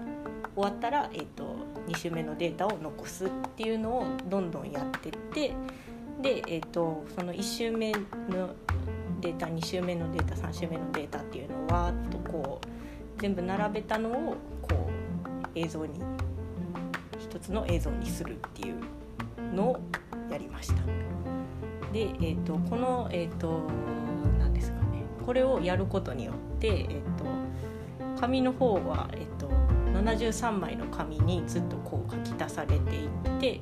[0.54, 5.54] 終わったら、えっと、2周目のデータを残すっていうのをどんどんやってって
[6.20, 8.54] で、えっと、その1周目の
[9.20, 14.90] データ2週目のデータ3週目のデータっていうのをわーっとこう全部並べたのをこ
[15.54, 16.00] う映像に
[17.18, 19.80] 一つの映像にするっていうのを
[20.30, 20.82] やりました。
[21.92, 23.62] で、えーと、この、えーと、
[24.38, 27.09] 何ですかねこれをやることによって、えー、
[28.20, 29.48] 紙の方は、えー、と
[29.94, 33.08] 73枚の紙にずっとこう書き足されていっ
[33.40, 33.60] て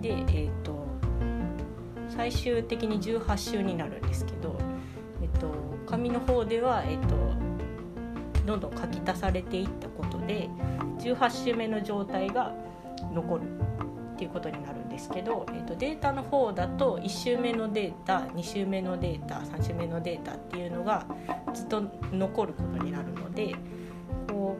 [0.00, 0.84] で、えー、と
[2.08, 4.58] 最終的に18週になるんですけど、
[5.22, 5.54] えっと、
[5.86, 7.16] 紙の方では、えっと、
[8.44, 10.48] どんどん書き足されていったことで
[10.98, 12.52] 18週目の状態が
[13.12, 13.42] 残る
[14.14, 21.04] っていうことになるですけど、えっと、データの方だと1週目のデータ2週目のデータ3週目のデータっていうのが
[21.52, 23.56] ずっと残ることになるので
[24.28, 24.56] こ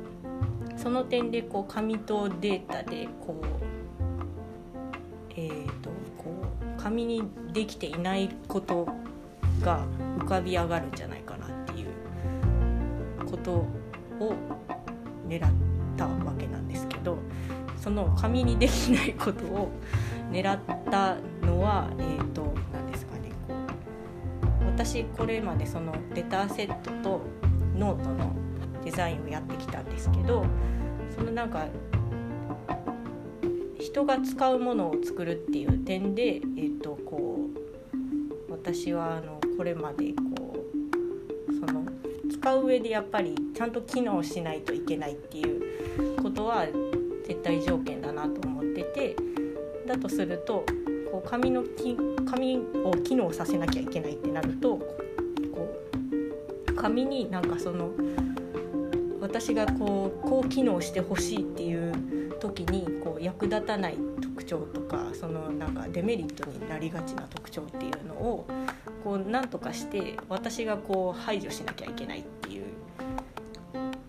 [0.76, 3.54] うその点でこう紙とデータでこう
[5.36, 6.32] えーと、こ
[6.78, 8.86] う紙にできていないこと
[9.60, 9.84] が
[10.18, 11.88] 浮かび上がるんじゃないかなっていう
[13.28, 13.68] ことを
[15.26, 15.50] 狙っ
[15.96, 17.18] たわけなんですけど
[17.76, 19.70] その紙にできないことを
[20.30, 20.58] 狙っ
[20.90, 23.30] たのはえっ、ー、と何ですかね。
[24.66, 27.20] 私これまでそのレターセットと
[27.76, 28.34] ノートの
[28.84, 30.44] デザインをやってきたんですけど
[31.14, 31.66] そのなんか
[33.78, 37.48] 人が使うものを作るっていう点で、えーと、こ
[38.48, 40.56] う私はあのこれまでこ
[41.48, 41.84] うその
[42.30, 46.66] 使う上でやっぱりちゃんと機能しないといけないっていうことは
[47.26, 49.16] 絶対条件だなと思ってて
[49.86, 50.64] だとすると
[51.10, 51.96] こう紙のき
[52.30, 54.86] 紙を機能させなきゃいけないってなるとこ
[56.68, 57.90] う紙になんかその
[59.20, 68.46] 私がこうこう機能してほしいっていう時にこう役立たない特徴とかそのなんかデメリットになりがちな特徴っていうのを
[69.02, 72.64] こうなんとかして私がこう排除しなきゃいけないっていう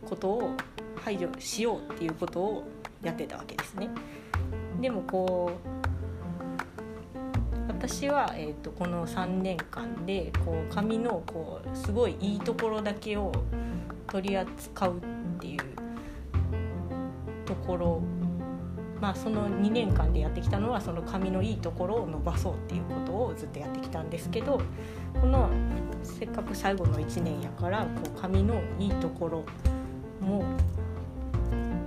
[0.06, 0.52] ことを
[0.96, 2.68] 排除しようっていうことを
[3.02, 3.90] やってたわけですね。
[4.86, 5.68] でもこう
[7.70, 13.32] 私は、えーと、この3年間でこう紙のこうすごいいいところだけを
[14.06, 15.02] 取り扱うっ
[15.40, 15.62] ていう
[17.48, 18.04] ところ
[19.02, 24.62] まあその2年間でやってきたのはその紙のいいところを伸ばそうっていうことをずっとやってきたんですけど
[25.20, 25.50] この
[26.04, 29.46] せっかく最後の1年やからこう紙のいいところ
[30.22, 30.44] も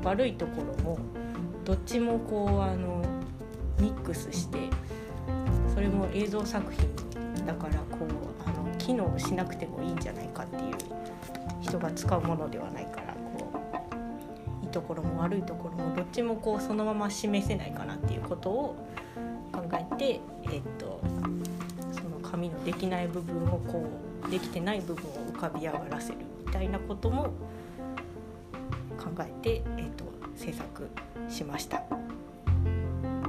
[0.03, 0.99] 悪いところも
[1.69, 3.05] どっちもこうあの
[3.79, 4.71] ミックスして
[5.75, 10.75] それも映像作品だからこうあの機能しなくてもいいんじゃないかっていう
[11.61, 13.53] 人が使うものではないからこ
[14.63, 18.89] ういいところも悪いところもどっちもこうそのまま示せないかなっていうことを
[19.53, 21.03] 考えて、えっと、
[21.93, 23.85] その紙のできない部分をこ
[24.27, 27.25] うできてない部分を浮かび上がらせるみたいなことも
[28.97, 30.08] 考えて、えっと、
[30.39, 30.89] 制作
[31.29, 31.79] しました。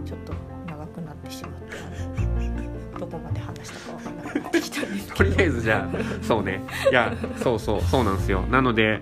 [0.05, 0.33] ちょっと
[0.67, 5.31] 長くなってしまってどこまで話したか分からなくなってきたんですけど。
[5.31, 6.61] とりあえずじゃあそうね。
[6.91, 8.41] いやそうそうそうなんですよ。
[8.43, 9.01] なので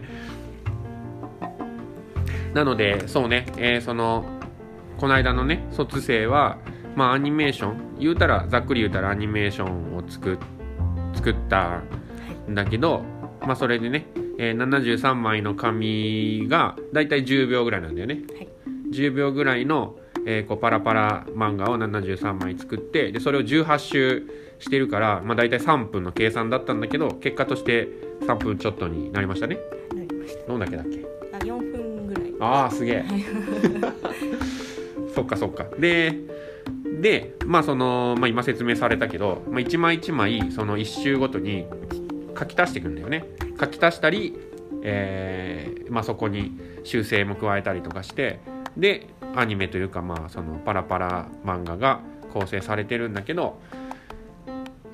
[2.54, 4.26] なのでそうね、えー、その
[4.98, 6.58] この間のね卒生は
[6.96, 7.88] まあアニメーション。
[8.00, 10.38] 言うたらざっくり言うたらアニメーションを作
[11.14, 11.82] 作った
[12.48, 13.02] んだけど、
[13.42, 14.06] まあそれでね、
[14.38, 18.50] えー、73枚の紙がだいたい10秒ぐらいなんだよね、はい、
[18.92, 19.96] 10秒ぐらいの、
[20.26, 24.28] えー、こうパラパラ漫画を73枚作ってでそれを18周
[24.60, 27.88] してるから、まあ、大体3分の計算だったんだけど結果として
[28.22, 29.60] 3分ちょっとになりましたね。
[29.96, 30.48] なりました。
[30.48, 31.06] どんだけだっけ？
[31.34, 32.34] あ4分ぐらい。
[32.40, 33.06] ああすげえ。
[35.14, 35.68] そっかそっか。
[35.78, 36.16] で
[37.02, 41.66] でまあその、まあ、今説明されたけど、まあ、1枚1枚その1周ごとに
[42.38, 43.26] 書き足していくんだよね。
[43.60, 44.34] 書き足したり、
[44.84, 48.40] えーまあ、そこに修正も加えたりとかして
[48.78, 53.60] でアニメというかまあそのパラパラ漫画が構成されてるんだけど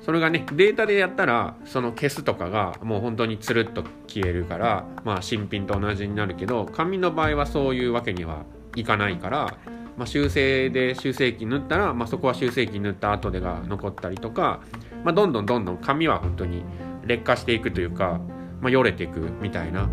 [0.04, 8.44] それがねデータでやったらその消すとかがもう本当につるっと消えるからまあ新品と同じになるけど紙の場合はそういうわけには
[8.76, 9.56] いかないから、
[9.96, 14.60] まあ、修正で修正機塗ったら、まあ、そこは修正機塗った後でが残ったりとか、
[15.04, 16.64] まあ、どんどんどんどん紙は本当に
[17.06, 18.20] 劣化していくというか、
[18.60, 19.88] まあ、よれていくみたいな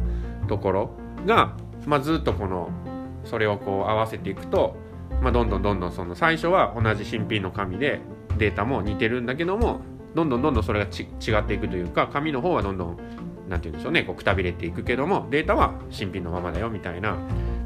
[0.47, 0.91] ところ
[1.25, 2.69] が、まあ、ずっとこの
[3.23, 4.75] それをこう合わせていくと、
[5.21, 8.01] まあ、どんどんどんどんその最初は同じ新品の紙で
[8.37, 9.81] データも似てるんだけども
[10.15, 12.97] どんどんどんどんそれが違っていくというか紙の方はどんどん
[13.47, 17.17] 何て言うんでしょうねこうくたびれていくけどもデータは新品のままだよみたいな、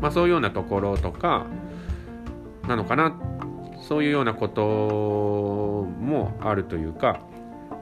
[0.02, 1.46] まあ、そういうようなところとか
[2.68, 3.36] なのかな。
[3.88, 4.64] そういうようなこと
[6.00, 7.20] もあるというか、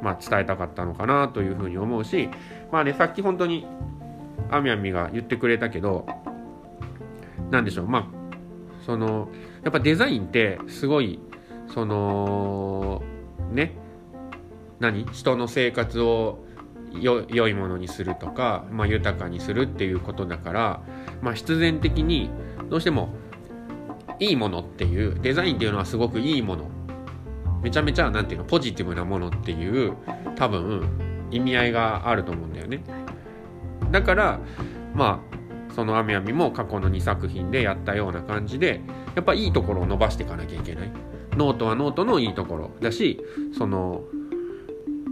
[0.03, 2.29] まあ、伝えたかったのかなというふうに思うし
[2.71, 3.65] まあねさっき本当に
[4.51, 6.05] あみあみが言ってくれたけど
[7.49, 8.07] 何でしょうまあ
[8.85, 9.29] その
[9.63, 11.19] やっぱデザインってすごい
[11.73, 13.01] その
[13.51, 13.77] ね
[14.79, 16.43] 何人の生活を
[16.99, 20.81] よ良いものにするとか、まあ、豊かにするっていうことだから、
[21.21, 22.29] まあ、必然的に
[22.69, 23.09] どうしても
[24.19, 26.69] いいものっていうデザインっていうのはすごくいいもの
[27.63, 29.95] めちゃめちゃなんていうのポジティブなものっていう
[30.35, 32.83] 多分意味合いがあると思うんだよね
[33.91, 34.39] だから
[34.93, 38.81] まあそのあみあみも過去の2作品でやったような感じで
[39.15, 40.91] やっぱいいところを伸ばしていかなきゃいけない
[41.35, 43.19] ノートはノートのいいところだし
[43.57, 44.03] その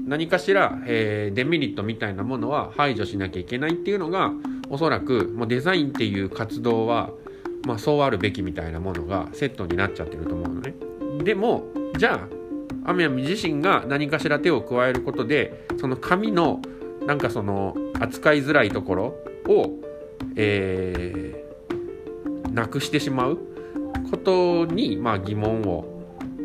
[0.05, 4.31] 何かしら、えー、デメリットみたいなものは排除しなきゃいけないっていうのが
[4.69, 7.11] おそらくもうデザインっていう活動は、
[7.65, 10.75] まあ、そうあるべきみたいなものがセットになっちゃってると思うのね。
[11.23, 11.65] でも
[11.97, 12.40] じゃあ
[12.85, 16.61] アミアミ自身が何かしら手を加えることでその紙の
[17.05, 19.03] なんかその扱いづらいところ
[19.47, 19.79] を、
[20.35, 23.39] えー、なくしてしまう
[24.09, 25.85] ことに、まあ、疑問を、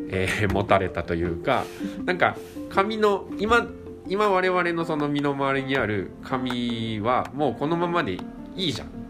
[0.09, 1.64] えー、持たれたというか
[2.05, 2.37] なんか
[2.70, 3.66] 紙の今
[4.09, 8.12] 今我々のその身の回りにある紙はもうこのままで
[8.57, 9.07] いいじゃん。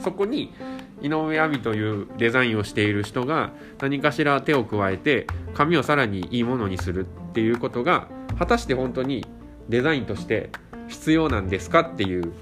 [0.00, 0.52] そこに
[1.00, 9.26] 井上亜美というデザインをしている人が何かしら手を加えて紙をさらにいいものにするっていうことが果たして本当に
[9.68, 10.50] デザインとして
[10.88, 12.32] 必要なんですかっていう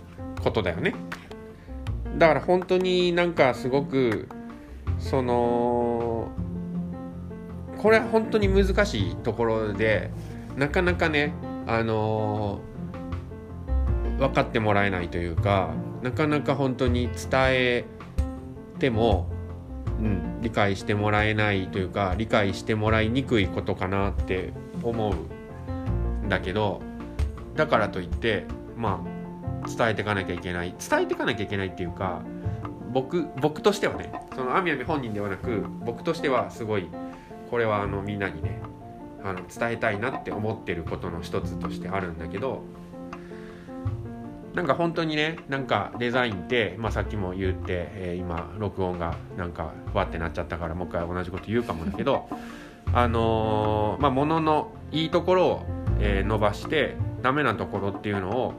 [0.43, 0.95] ことだよね。
[2.17, 4.29] だから本当になんかすごく
[4.99, 6.31] その
[7.79, 10.11] これは本当に難しいところで
[10.57, 11.33] なかなかね
[11.67, 12.61] あの
[14.19, 17.85] 分かってもらえないというかなかなか本当に伝え
[18.79, 19.29] ても、
[20.01, 24.53] うん、理解してもらえないというか理解してもらいにくいことかなって
[24.83, 26.81] 思うんだけど
[27.57, 30.75] だからといってまあ伝えていかなきゃいけない。
[30.79, 32.23] 伝えていかなきゃいけないっていうか
[32.93, 36.89] 僕僕としてはねそのあみあみ本人ではなく僕としてはすごい
[37.51, 38.61] これはあのみんなにね
[39.23, 42.63] あの伝えたいなって思ってることの一つとしてあるんだけど
[44.59, 52.29] なんか本当にねなんかデザインって、まあ、さっきも言って、えー、今録音がなんかわってなっちゃったからもう一回同じこと言うかもだけど
[52.93, 55.67] あのー、まあものいいところを、
[56.01, 58.55] えー、伸ばしてダメなところっていうのを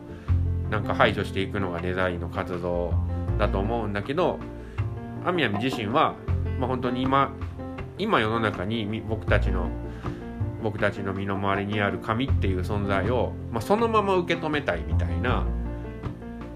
[0.70, 2.94] なんか排除していくのがデザインの活動
[3.38, 4.40] だと思うんだけど
[5.26, 6.16] あみあみ自身は、
[6.60, 7.34] まあ、本当に今
[7.98, 9.70] 今世の中に僕たちの
[10.64, 15.46] 僕たちの身の回りにある紙っていう存在を、まあ、そのまま受け止めたいみたいな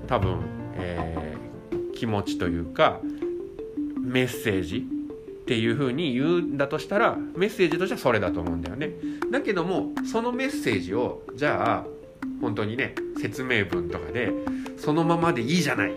[0.08, 0.40] 多分、
[0.76, 3.00] えー、気持ちというか
[4.00, 4.86] メッセージ
[5.44, 8.92] っていう風に言うんだとしたらメッセージとしてはそれだと思うんだよね。
[9.32, 11.94] だけどもそのメッセージをじゃあ
[12.42, 14.32] 本当にね説明文とかで
[14.78, 15.94] そのままでいいじゃない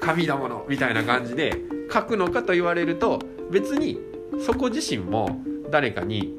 [0.00, 1.52] 紙だものみたいな感じで
[1.92, 4.00] 書くのかと言われると別に
[4.44, 5.40] そこ自身も
[5.70, 6.38] 誰かに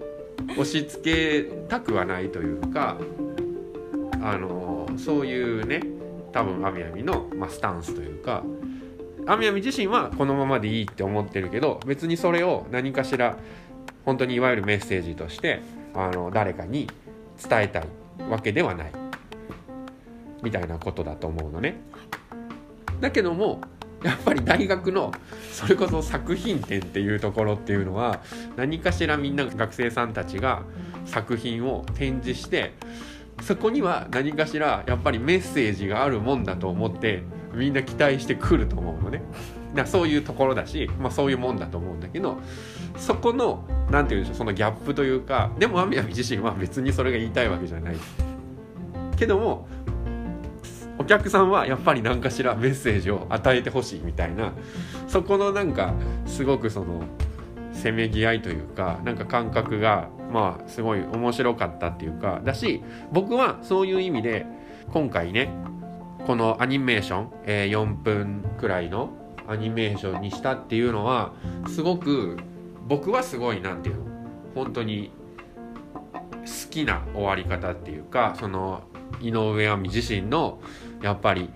[0.51, 2.97] 押し付けたくはないというか
[4.21, 5.81] あのそういうね
[6.31, 8.43] 多分あみあみの、まあ、スタンスというか
[9.25, 13.37] あみあみ自身はこのままでいいって思ってるけど別にそれを何かしら
[14.05, 15.61] 本当にいわゆるメッセージとして
[15.93, 16.87] あの誰かに
[17.41, 17.87] 伝えたい
[18.29, 18.91] わけではない
[20.41, 21.81] みたいなことだと思うのね。
[23.01, 23.61] だけども
[24.03, 25.11] やっぱり大学の
[25.51, 28.21] それこそ作品展っていうところっていうのは
[28.55, 30.63] 何かしらみんな学生さんたちが
[31.05, 32.73] 作品を展示して
[33.41, 37.23] そこには何かしらやっぱりメッセージがあるもんだと思って
[37.53, 39.21] みんな期待してくると思うのね。
[39.73, 42.37] だそういうところだし、まあ、そういうもんだと思うんだけど
[42.97, 47.95] そこの何て言うんでしょうそのギャップというかでもあみやみ自身は別にそれが言いたいわけじゃない
[49.15, 49.67] けども
[50.97, 54.53] お客さんはやっぱり何かしらメッセージを与えてほしいみたいな
[55.07, 55.93] そこのなんか
[56.25, 57.03] すごくその
[57.71, 64.45] せめぎ合いというかなんか感覚がまあすごい面白かったっていうかだし僕はそういう意味で
[64.91, 65.49] 今回ね
[66.25, 69.09] このアニメーション、えー、4分くらいの
[69.47, 71.33] アニメーションにしたっていうのは
[71.67, 72.37] すごく
[72.87, 74.05] 僕はすごいなんていうの
[74.55, 75.11] 本当に
[76.41, 78.83] 好きな終わり方っていうかその
[79.21, 80.59] 井上亜美自身の
[81.01, 81.49] やっぱり、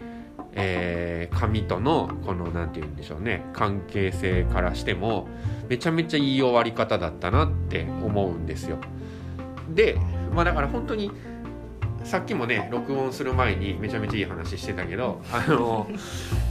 [0.56, 5.28] えー、紙とのこの何て言うんでしょうね関係性からしても
[5.68, 8.78] めちゃめちゃいい終わり方だったなって思うんですよ。
[9.74, 9.98] で
[10.34, 11.12] まあだから本当に
[12.04, 15.90] さっきもね録音する前にめちゃめちゃいい話してたけどあの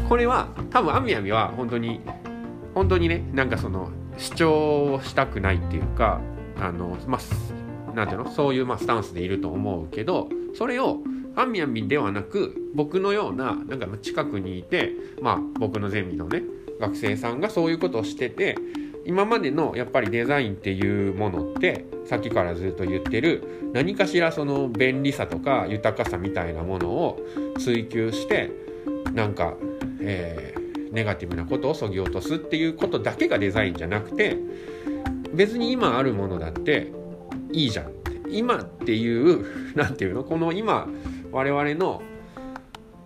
[0.09, 2.01] これは多分あみあみは本当に
[2.75, 6.21] 本当にねなんかその主張をしたくないっていうか
[6.59, 8.31] あのまあなんていうの？
[8.31, 10.99] そういうまあスタンスでいると思うけどそれを
[11.35, 16.43] あみあみではなく僕のようななんか近くにいてまあ僕のゼミのね
[16.81, 18.57] 学生さんがそういうことをしてて
[19.05, 27.21] 今までのやっぱりデザインっていうものってさっきからずっと言ってる何かしらその便利さとか豊かさみたいなものを
[27.59, 28.51] 追求して
[29.13, 29.55] なんか、
[30.01, 34.37] えー、ネガティブなことをそぎ落とすっていうことだけがデザインじゃなくて
[35.33, 36.93] 別に今あるものだって
[37.53, 38.03] いいじゃんって。
[38.29, 40.25] 今っていう何て言うの？
[40.25, 40.89] この今
[41.33, 42.03] 我々の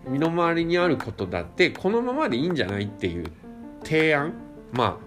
[0.06, 3.30] 身の回りにあることだってこのままでいいんじゃないっていう
[3.82, 4.34] 提案。
[4.72, 5.06] まあ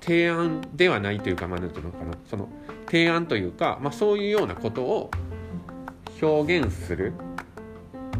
[0.00, 2.12] 提案ではないというかまあ何ていうのかな。
[2.28, 2.48] その
[2.86, 5.10] 提案というか、まあ、そういうようなことを
[6.20, 7.12] 表現する。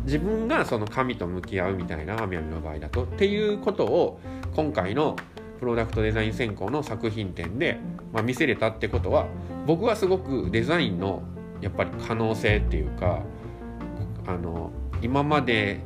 [0.04, 4.20] 自分がその神と向き合うみたいなアミアミの場合だとっていうことを
[4.54, 5.16] 今回の
[5.60, 7.78] プロダクトデザイン専攻の作品展で、
[8.12, 9.26] まあ、見せれたってことは
[9.66, 11.22] 僕はすごくデザインの
[11.62, 13.22] やっぱり可能性っていうか
[14.26, 14.72] あの
[15.02, 15.80] 今まで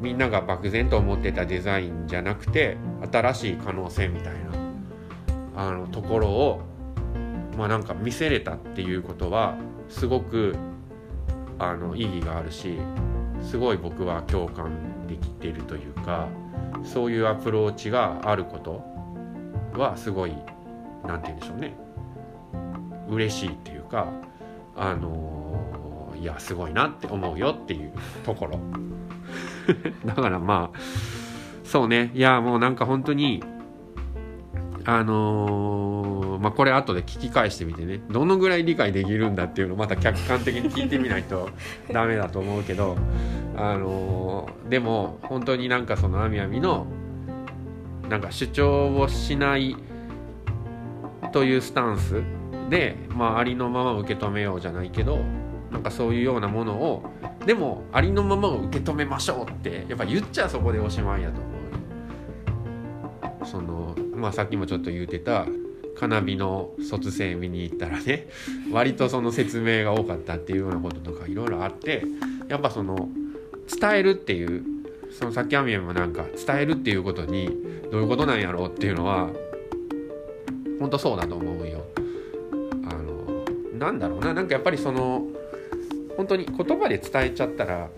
[0.00, 2.76] みんなが漠然と思ってたデザインじゃなくて
[3.10, 4.58] 新しい可能性みたいな
[5.56, 6.60] あのところを
[7.56, 9.56] まあなんか見せれたっていうことは
[9.88, 10.54] すごく
[11.58, 12.78] あの意義があるし
[13.42, 16.28] すごい僕は共感できてるというか
[16.84, 18.84] そういうアプローチがあること
[19.78, 20.34] はすごい
[21.04, 21.74] 何て言うんでしょうね。
[23.08, 24.06] 嬉しいっていうか
[24.76, 25.37] あの
[26.20, 27.92] いやすごいなって思うよっていう。
[28.24, 28.60] ところ。
[30.04, 30.78] だからまあ
[31.64, 32.10] そうね。
[32.14, 33.42] いやもうなんか本当に
[34.84, 35.98] あのー
[36.38, 38.00] の、まあ、これ後で聞き返してみてね。
[38.10, 41.50] どのぐらい理解できるんだっていうのをまた客観的に聞いてみないと
[41.92, 42.96] ダメだと思うけど
[43.56, 46.86] あのでも本当になんかそのあみあみの
[48.08, 49.76] なんか主張をしない
[51.32, 52.22] というスタンス
[52.70, 55.18] で、まあ、ありのまま受け止めようじゃないけど
[55.70, 57.04] なんかそういうようなものを
[57.46, 61.50] でもありのままを受け止めましょうってやっぱ言っちゃそこでおしまいやと思
[63.44, 65.46] うそのまあさっきもちょっと言うてた
[65.98, 68.28] カナビの卒生見に行ったらね
[68.70, 72.04] 割とその説明が多かったっていうようなこととかいろいろあって
[72.48, 73.08] やっぱその
[73.80, 74.64] 伝えるっていう
[75.10, 77.48] そのさっきアミヤもなんか伝えるっていうことに
[77.90, 79.28] どういうことなんやろうっていうのは
[80.78, 81.84] 本当そうだと思うよ。
[82.88, 83.44] あの
[83.78, 85.26] なんだろうななんかやっぱりその
[86.18, 87.88] 本当に言葉で伝えちゃったら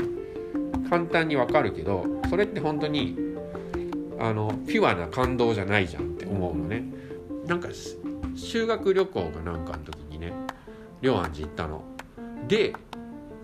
[0.91, 3.17] 簡単にわかるけどそれって本当に
[4.19, 6.85] あのピュアな感動じゃないじゃんって思うのね。
[7.47, 7.69] なんか
[8.37, 10.35] 修学旅行がなんかの時にね
[11.01, 11.83] 龍安寺行ったの。
[12.47, 12.75] で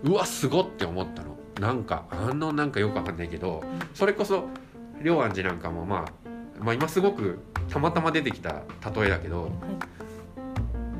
[0.03, 1.35] うわすごって思ったの。
[1.59, 3.63] なんかあのなんかよくわかんないけど
[3.95, 4.47] それこそ
[5.01, 8.61] 龍安寺なんかも、まあ、まあ今すごくたまたま出てきた
[8.95, 9.49] 例えだけど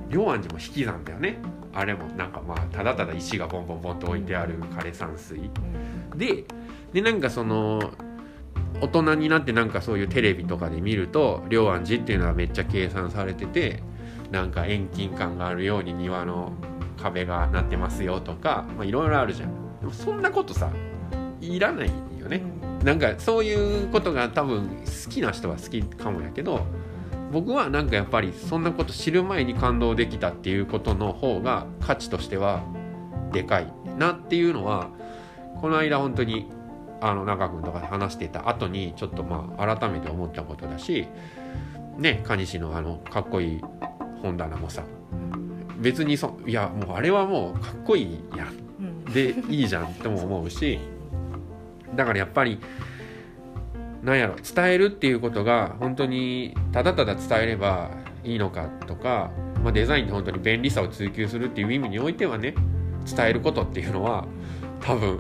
[0.09, 1.38] 龍安寺も引き算だよね
[1.78, 5.51] あれもなんかまあただただ石がボンボンボンと置いてある枯山水。
[6.15, 6.43] で
[6.91, 7.91] でなんかその
[8.82, 13.84] 大人になってなんかそういうテレビとかで見ると龍安寺っていうのはめっちゃ計算されてて
[14.32, 16.51] なんか遠近感があるように庭の
[16.97, 19.80] 壁がなってますよとかいろいろあるじゃん。
[19.80, 20.71] でもそんなことさ
[21.39, 22.41] いらないよね。
[22.84, 26.65] なんかそういうことが多分好きな人は好きかもやけど
[27.32, 32.63] 僕はなんかやっぱりそんなこと知る前に感動できたっていうことの方が価値としては
[33.32, 34.89] でかいなっていうのは
[35.59, 36.49] この間本当に
[37.01, 41.07] あの中君とかで話していた後にちょっとまあ改めて思ったことだし
[41.97, 43.61] ね蟹市のあのかっこいい
[44.21, 44.84] 本棚もさ
[45.78, 48.67] 別にそいやもうあれはもうかっこいいやん。
[49.13, 50.80] でいいじゃんっても思うし
[51.95, 52.59] だからやっぱり
[54.04, 57.91] なんやろ伝えるっていうことが本当にただただ伝えれば
[58.24, 59.32] いいのかとか、
[59.64, 62.54] まあ、デザインで本当に便利さを追求するっていう意味においてはね
[63.06, 64.28] 伝えることっていうのは
[64.82, 65.20] 多分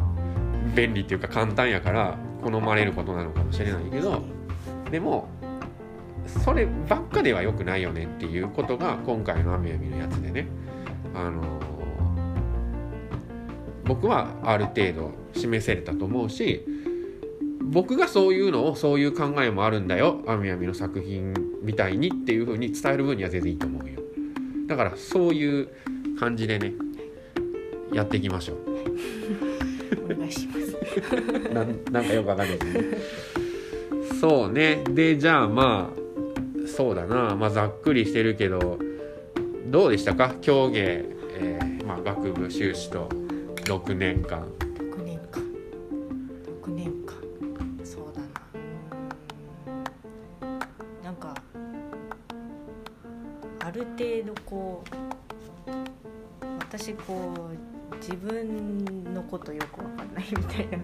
[0.75, 4.21] 便利っていうか簡単やから好まれることなのかもしれないけど
[4.91, 5.27] でも
[6.43, 10.47] そればっかでは良くないよねっていうことが今回の「雨やみ」のやつでね。
[11.15, 11.41] あの
[13.85, 16.65] 僕はある程度示せれたと思うし
[17.69, 23.99] 僕がそういうのをそういう考えもあるんだよあみあみの作品みたいにっていう風に伝える分には全然いいと思うよ。
[24.67, 25.69] だからそういう
[26.19, 26.73] 感じでね
[27.93, 28.57] やっていきましょう。
[30.13, 30.77] お願いします。
[31.53, 32.83] ななんかよくわかんないですね。
[34.19, 34.83] そうね。
[34.89, 37.35] でじゃあまあそうだな。
[37.35, 38.79] まあざっくりしてるけど
[39.69, 40.35] どうでしたか？
[40.41, 41.05] 競芸、
[41.39, 43.09] えーまあ、学部修士と
[43.65, 44.47] 6年間
[53.59, 57.33] ある程度こう私こ
[57.91, 60.77] う自分のことよくわかんないみたいな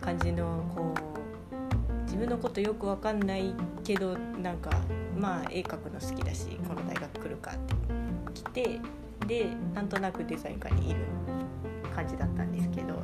[0.00, 4.70] 感じのこう自分のことよくわかんないけどなんか
[5.16, 7.74] まあ絵描くの好きだしこの大学来るかって
[8.34, 8.80] 来て
[9.26, 11.00] でなんとなくデザイン科にいる
[11.94, 13.02] 感じだったんですけど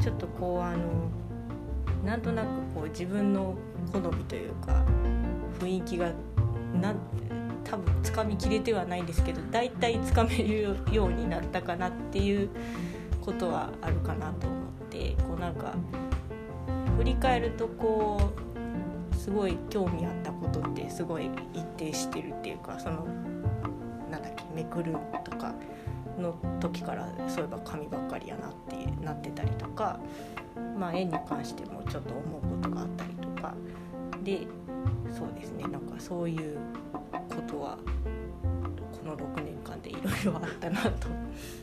[0.00, 1.10] ちょっとこうあの
[2.04, 3.54] なんとなくこう自分の
[3.92, 4.84] 好みというか
[5.60, 6.12] 雰囲気が
[6.80, 6.94] な
[7.64, 12.48] 多分つかみきれてはないんですけど大体つかめるようになったかなっていう
[13.20, 15.74] ことはあるかなと思ってこうなんか
[16.96, 18.32] 振り返るとこ
[19.12, 23.06] うすごい興味あったことってすごい一定してるっていうかその
[24.10, 25.54] なんだっけめくるとか
[26.18, 30.00] の時からそういえば紙ばっかりやなってなってたりとか、
[30.78, 33.54] まあ、絵に関してもちょっと思うことがあったりとか
[34.24, 34.46] で
[35.18, 35.64] そうですね。
[35.64, 36.56] なんかそういう
[37.12, 37.76] ことは
[38.92, 41.08] この6年間でいろいろあったなと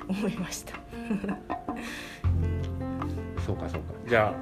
[0.10, 0.74] 思いました。
[3.46, 3.94] そうかそうか。
[4.08, 4.34] じゃあ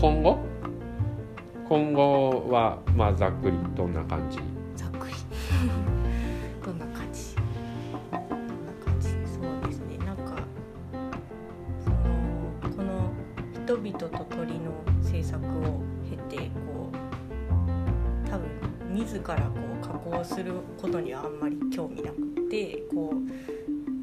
[0.00, 0.38] 今後？
[1.68, 4.38] 今後はまあざっくりどんな感じ？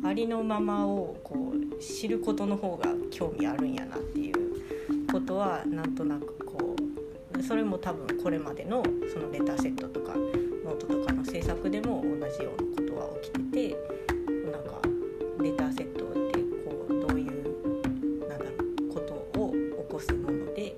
[0.05, 6.75] ありのままをこう知ることの方が興味あるんやなっていうことはなんとなくこ
[7.33, 13.77] うそれも多分これまでのそのレターセットとかノートとかの制作でも同じようなことが起きてて
[14.51, 14.79] なんか
[15.39, 20.75] レターセットってこうどういうなんだろうことを起こすもので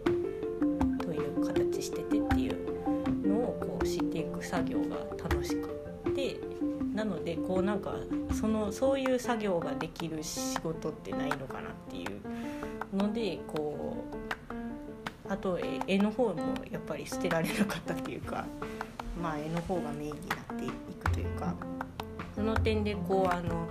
[1.03, 5.67] どういう形しててっていうのをこう知っていく作業が楽しく
[6.11, 6.39] て
[6.93, 7.93] なのでこうなんか
[8.40, 14.06] そのそういう作業ができる仕事ってないのかなっていうのでこ
[15.28, 18.46] うあと絵の方もやっぱり捨てられなかったっていうか
[19.20, 20.70] まあ絵の方がメインになってい
[21.04, 21.56] くというか
[22.36, 23.68] その点でこうあの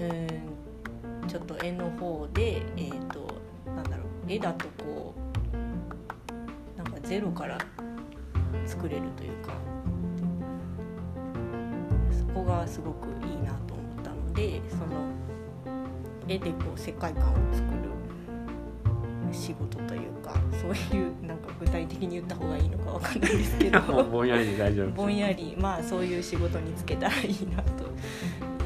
[0.00, 3.26] うんちょっと絵の方でえっ、と
[3.66, 5.12] なんだろう絵だとこ
[5.52, 7.58] うなんかゼロから
[8.64, 9.75] 作れるというか。
[12.66, 14.84] がすごくいいなと思ったのでその
[16.28, 17.86] 絵でこう世界観を作る
[19.32, 27.84] 仕事というかそういうなんか具体的に言った方がいいのかわかんないですけど ぼんやりで大丈夫ぼんやりまあそういう仕事に就けたらいいなと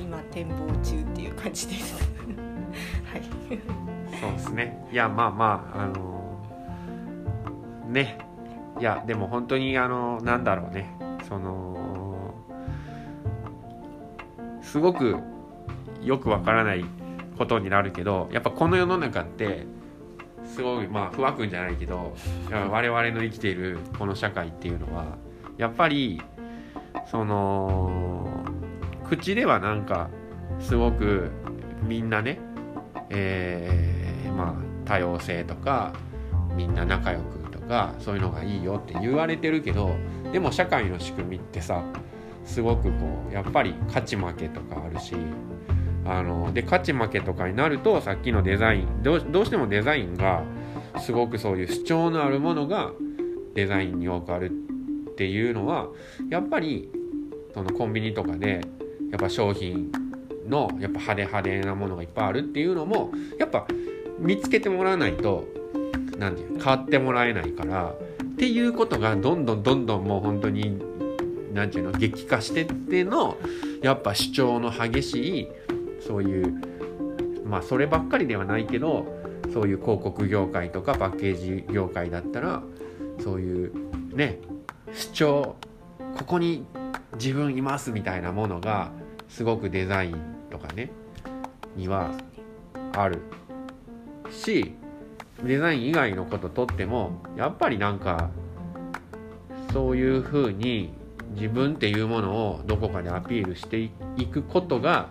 [0.01, 2.11] 今展望中っていう感じです。
[3.05, 3.23] はい。
[4.21, 4.87] そうですね。
[4.93, 6.39] いやまあまああの
[7.89, 8.19] ね。
[8.79, 10.91] いやでも本当にあのなんだろうね。
[11.29, 11.90] その
[14.71, 15.17] すごく
[16.01, 16.85] よくわからない
[17.37, 19.67] ことになるけどやっぱこの世の中って
[20.45, 22.15] すごいまあ不惑じゃないけど
[22.51, 25.17] 我々の生きているこの社会っていうのは
[25.59, 26.23] やっぱり
[27.11, 28.29] その
[29.09, 30.09] 口ではなんか
[30.61, 31.33] すごく
[31.83, 32.39] みんなね
[33.09, 34.55] えーまあ
[34.85, 35.93] 多様性とか
[36.55, 39.97] みんな仲良くとかそういうのがいいよって言われてるけど
[40.33, 41.83] でも社会の仕組みってさ
[42.45, 42.91] すごくこ
[43.31, 45.15] うやっぱり勝ち負けとかあるし
[46.05, 50.43] あので勝ち負けとかになるとさっきのデザインどうどうしてもデザインが
[50.99, 52.93] すごくそういう主張のあるものが
[53.55, 55.89] デザインに多くあるっていうのは
[56.31, 56.91] やっぱり
[57.55, 58.63] そのコンビニとかで
[59.11, 59.93] やっぱ商品
[60.49, 63.67] のやっぱ派手派手なものがいっぱいあるっていうのもやっぱ
[64.19, 65.47] 見つけてもらわないと
[66.19, 70.81] 何て言う買ってもらえないからっていうことがどんどんどんどんもう本当に
[71.53, 73.37] 何て言うの激化してっての
[73.83, 75.49] やっぱ主張の激しい
[76.07, 76.55] そういう
[77.45, 79.21] まあそればっかりではないけど
[79.53, 82.63] そういう広告業界とかパッケージ業界だったら
[83.23, 84.39] そういうね
[84.93, 85.57] 主張
[86.17, 86.65] ここに
[87.15, 88.91] 自分いますみたいなものが
[89.29, 90.17] すごくデザイン
[90.51, 90.91] とかね
[91.77, 92.11] には
[92.93, 93.21] ある
[94.31, 94.75] し
[95.43, 98.31] デザイン以外のこととってもやっぱりなんか
[99.73, 100.93] そういうふうに
[101.31, 103.91] 自分っていうものをどこかでアピールしてい
[104.27, 105.09] くことが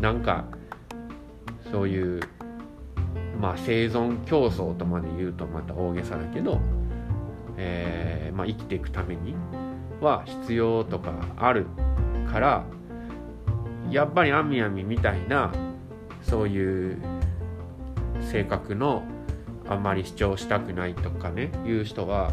[0.00, 0.44] なんか
[1.70, 2.20] そういう
[3.40, 6.60] まあ生存競争とまで言うとまた大げさだけど、
[7.56, 9.34] えーまあ、生きていくために
[10.00, 11.66] は必要とかある
[12.30, 12.64] から
[13.90, 15.52] やっぱりあみあみみたいな
[16.22, 16.98] そういう
[18.20, 19.02] 性格の
[19.68, 22.32] あんまり主張したくないとかねいう人は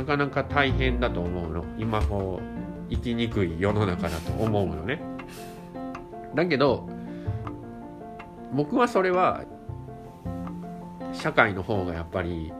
[0.00, 1.62] なかなか大変だと思うの。
[1.78, 5.02] 今こう生きにくい世の中だと思うのね。
[6.34, 6.88] だけど
[8.54, 9.44] 僕はそれは
[11.12, 12.50] 社会の方がやっぱり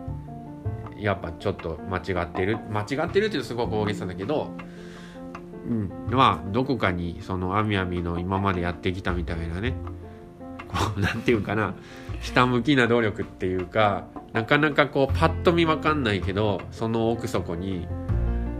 [0.99, 2.59] やっぱちょっと間違ってる。
[2.71, 4.51] 間違ってるっていうすごく大げさだけど、
[5.67, 9.73] うん、まあどこかにそのあみあみの今までやってきたみたいなね。
[10.69, 11.75] こうなんていうかな。
[12.21, 17.87] ひたむきな努力っていうかなかなかこうパッと見わかんないけどその奥底に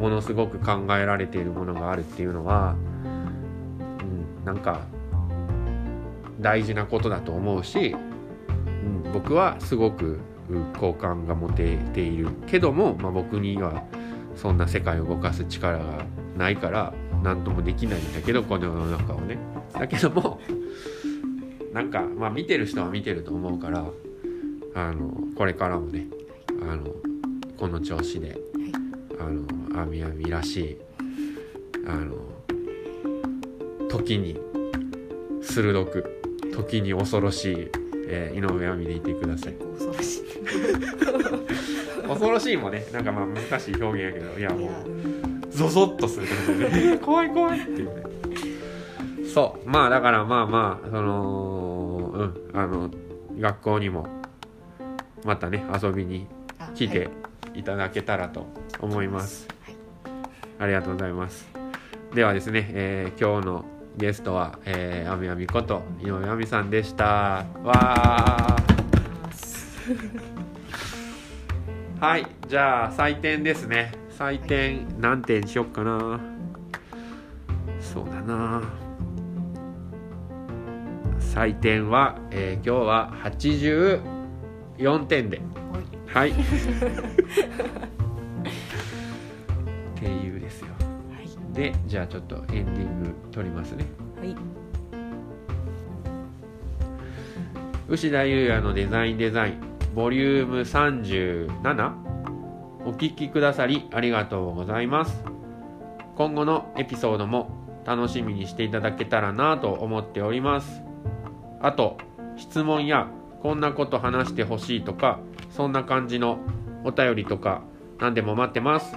[0.01, 2.75] ものすごく考えられているものがあるっていうのは、
[4.01, 4.87] うん、なんか
[6.41, 7.95] 大事なことだと思うし、
[8.57, 10.19] うん、僕はすごく
[10.79, 13.85] 好感が持てているけども、まあ、僕には
[14.35, 16.05] そんな世界を動かす力が
[16.37, 16.93] ないから
[17.23, 19.39] 何ともできないんだけどこの世の中をね。
[19.73, 20.41] だけども
[21.73, 23.85] なんか、まあ、見てる人は見てると思うから
[24.75, 26.07] あのこれからもね
[26.63, 26.85] あの
[27.57, 28.39] この調子で、
[29.19, 30.79] あのあみあみらしい
[31.87, 32.17] あの
[33.89, 34.39] 時に
[35.43, 37.71] 鋭く時に恐ろしい、
[38.09, 39.55] えー、井上亜美でいてください。
[39.55, 40.23] 恐ろしい。
[42.09, 46.27] 恐ろしいもねなんかまあ難しい表現やけどいやもうゾゾッとする
[46.59, 46.99] でね。
[47.05, 48.03] 怖い怖いっていうね。
[49.33, 49.69] そう。
[49.69, 52.23] まあだからまあまあそのう
[52.57, 52.91] んあの
[53.39, 54.20] 学校にも
[55.25, 56.27] またね遊びに
[56.59, 57.11] あ来てはい。
[57.61, 58.47] いただけたらと
[58.81, 59.77] 思います、はい。
[60.61, 61.49] ありがとうございます。
[62.15, 63.65] ではですね、えー今日の
[63.97, 67.05] ゲストは、えー、あみあみこと井上あみさんでした。
[67.05, 68.61] わー。
[72.01, 73.93] はいじゃあ採点ですね。
[74.17, 76.21] 採点何点しよっかな。
[77.81, 78.63] そうだな。
[81.19, 83.13] 採点は、えー今日は
[84.81, 85.41] 84点で。
[86.07, 86.31] はい。
[86.31, 86.35] っ
[89.95, 90.69] ていうですよ。
[91.15, 91.29] はい。
[91.55, 93.85] でじゃあちょっとエンディング撮りますね。
[94.19, 94.35] はい。
[97.89, 99.61] 牛田優也のデザインデザイン
[99.95, 101.93] ボリューム37
[102.87, 105.23] お聞きくださりありがとうございます。
[106.17, 110.83] 今後のエピソードも楽しみにしていただけたらなと思っております。
[111.61, 111.99] あと
[112.37, 113.09] 質問や
[113.43, 115.19] こんなこと話してほしいとか
[115.51, 116.39] そんな感じの
[116.85, 117.63] お便りとか
[117.99, 118.97] 何でも待ってます。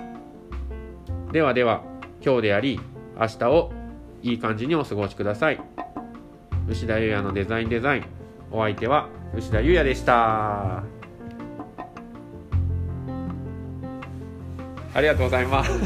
[1.32, 1.84] ではでは
[2.24, 2.80] 今日であり
[3.20, 3.72] 明日を
[4.22, 5.62] いい感じにお過ごしください。
[6.68, 8.06] 牛田優也のデザインデザイン。
[8.52, 10.84] お相手は牛田優也でした。
[14.94, 15.72] ありがとうございます。
[15.72, 15.82] あり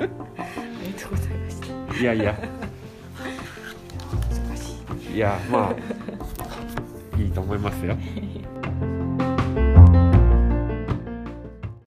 [0.00, 2.00] がとうございました。
[2.00, 2.36] いやいや。
[5.14, 6.13] いやまあ
[7.18, 7.96] いいと思いますよ。